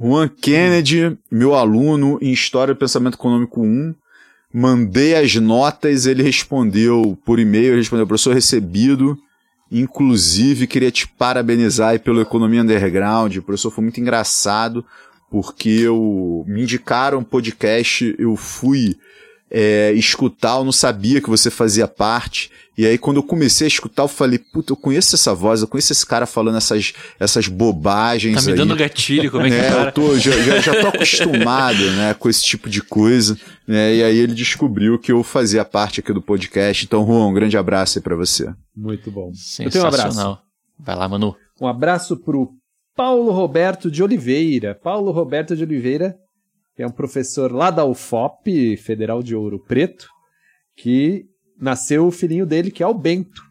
[0.00, 3.94] Juan Kennedy, meu aluno em História do Pensamento Econômico 1.
[4.52, 9.16] Mandei as notas, ele respondeu por e-mail, ele respondeu, professor, recebido.
[9.70, 13.36] Inclusive, queria te parabenizar pelo Economia Underground.
[13.36, 14.84] O professor foi muito engraçado,
[15.30, 18.96] porque eu me indicaram um podcast, eu fui
[19.50, 22.50] é, escutar, eu não sabia que você fazia parte.
[22.76, 25.68] E aí, quando eu comecei a escutar, eu falei, puta, eu conheço essa voz, eu
[25.68, 28.58] conheço esse cara falando essas, essas bobagens Tá me aí.
[28.58, 29.84] dando gatilho, como é que É, para?
[29.90, 34.02] eu tô, já, já, já tô acostumado, né, com esse tipo de coisa, né, e
[34.02, 37.98] aí ele descobriu que eu fazia parte aqui do podcast, então, Juan, um grande abraço
[37.98, 38.52] aí pra você.
[38.76, 39.30] Muito bom.
[39.60, 40.08] Eu tenho um abraço.
[40.08, 40.40] Sensacional.
[40.76, 41.36] Vai lá, Manu.
[41.60, 42.50] Um abraço pro
[42.96, 44.74] Paulo Roberto de Oliveira.
[44.82, 46.16] Paulo Roberto de Oliveira,
[46.76, 50.08] que é um professor lá da UFOP, Federal de Ouro Preto,
[50.76, 51.24] que
[51.58, 53.42] nasceu o filhinho dele, que é o Bento.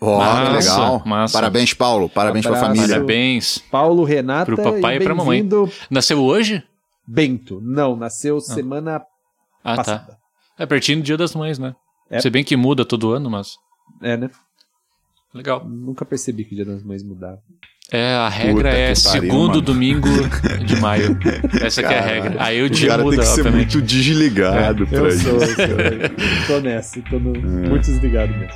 [0.00, 1.02] Massa, que legal.
[1.04, 1.32] massa.
[1.34, 2.74] Parabéns, Paulo, parabéns pra Abraço.
[2.74, 2.94] família.
[2.96, 3.58] Parabéns.
[3.70, 5.40] Paulo Renata Pro papai e pra mamãe.
[5.42, 6.62] bem-vindo, Nasceu hoje?
[7.06, 7.60] Bento.
[7.62, 9.02] Não, nasceu semana
[9.62, 9.76] Ah, tá.
[9.76, 10.16] passada.
[10.58, 11.74] É pertinho do Dia das Mães, né?
[12.10, 12.18] É.
[12.20, 13.56] Se bem que muda todo ano, mas.
[14.00, 14.30] É, né?
[15.34, 15.64] Legal.
[15.68, 17.40] Nunca percebi que o Dia das Mães mudava.
[17.92, 19.60] É, a regra Puta é pariu, segundo mano.
[19.60, 20.08] domingo
[20.64, 21.18] de maio.
[21.60, 22.34] Essa que é a regra.
[22.38, 23.76] Aí o o dia cara muda, tem que ser obviamente.
[23.76, 25.24] muito desligado pra Eu isso.
[25.24, 25.64] sou, eu sou.
[25.64, 28.54] eu tô nessa, tô no, muito desligado mesmo.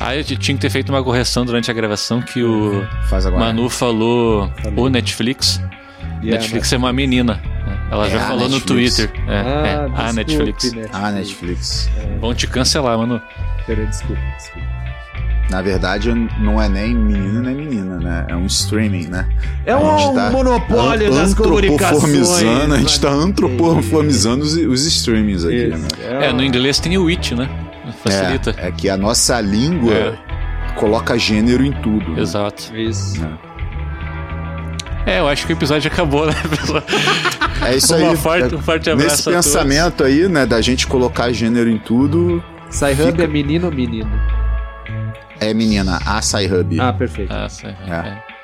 [0.00, 3.44] Aí eu tinha que ter feito uma correção durante a gravação que o Faz agora.
[3.44, 5.60] Manu falou o Netflix.
[6.22, 7.40] E Netflix é uma menina.
[7.90, 8.96] Ela É já a falou no Netflix.
[8.96, 9.20] Twitter.
[9.28, 10.72] É, Ah, é, a desculpe, Netflix.
[10.92, 11.90] Ah, Netflix.
[12.20, 13.20] Vão te cancelar, Manu.
[13.66, 14.66] Peraí, desculpa, desculpa.
[15.50, 18.26] Na verdade, não é nem menino nem menina, né?
[18.28, 19.28] É um streaming, né?
[19.64, 22.28] É um tá monopólio das comunicações.
[22.72, 25.76] A gente tá antropoformizando os, os streamings aqui, né?
[25.76, 26.02] Isso.
[26.04, 27.48] É, no inglês tem o it, né?
[28.02, 28.54] Facilita.
[28.58, 30.14] É, é que a nossa língua É.
[30.74, 32.10] coloca gênero em tudo.
[32.12, 32.20] né?
[32.22, 32.76] Exato.
[32.76, 33.24] Isso.
[35.06, 36.82] É, eu acho que o episódio acabou, né, pessoal?
[37.64, 38.16] É isso Uma aí.
[38.18, 39.46] forte- É- um forte abraço Nesse a todos.
[39.46, 44.10] pensamento aí, né, da gente colocar gênero em tudo, Sci-Hub Fica- é menino ou menino?
[45.40, 46.80] É menina, a Sci-Hub.
[46.80, 47.32] Ah, perfeito.
[47.32, 48.36] Ah, sim, É.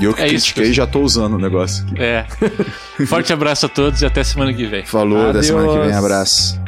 [0.00, 0.86] E eu que é isso, critiquei pessoal.
[0.86, 2.02] já tô usando o negócio aqui.
[2.02, 2.26] é.
[3.06, 4.84] Forte abraço a todos e até semana que vem.
[4.84, 5.96] Falou, da semana que vem, Adeus.
[5.96, 6.61] abraço.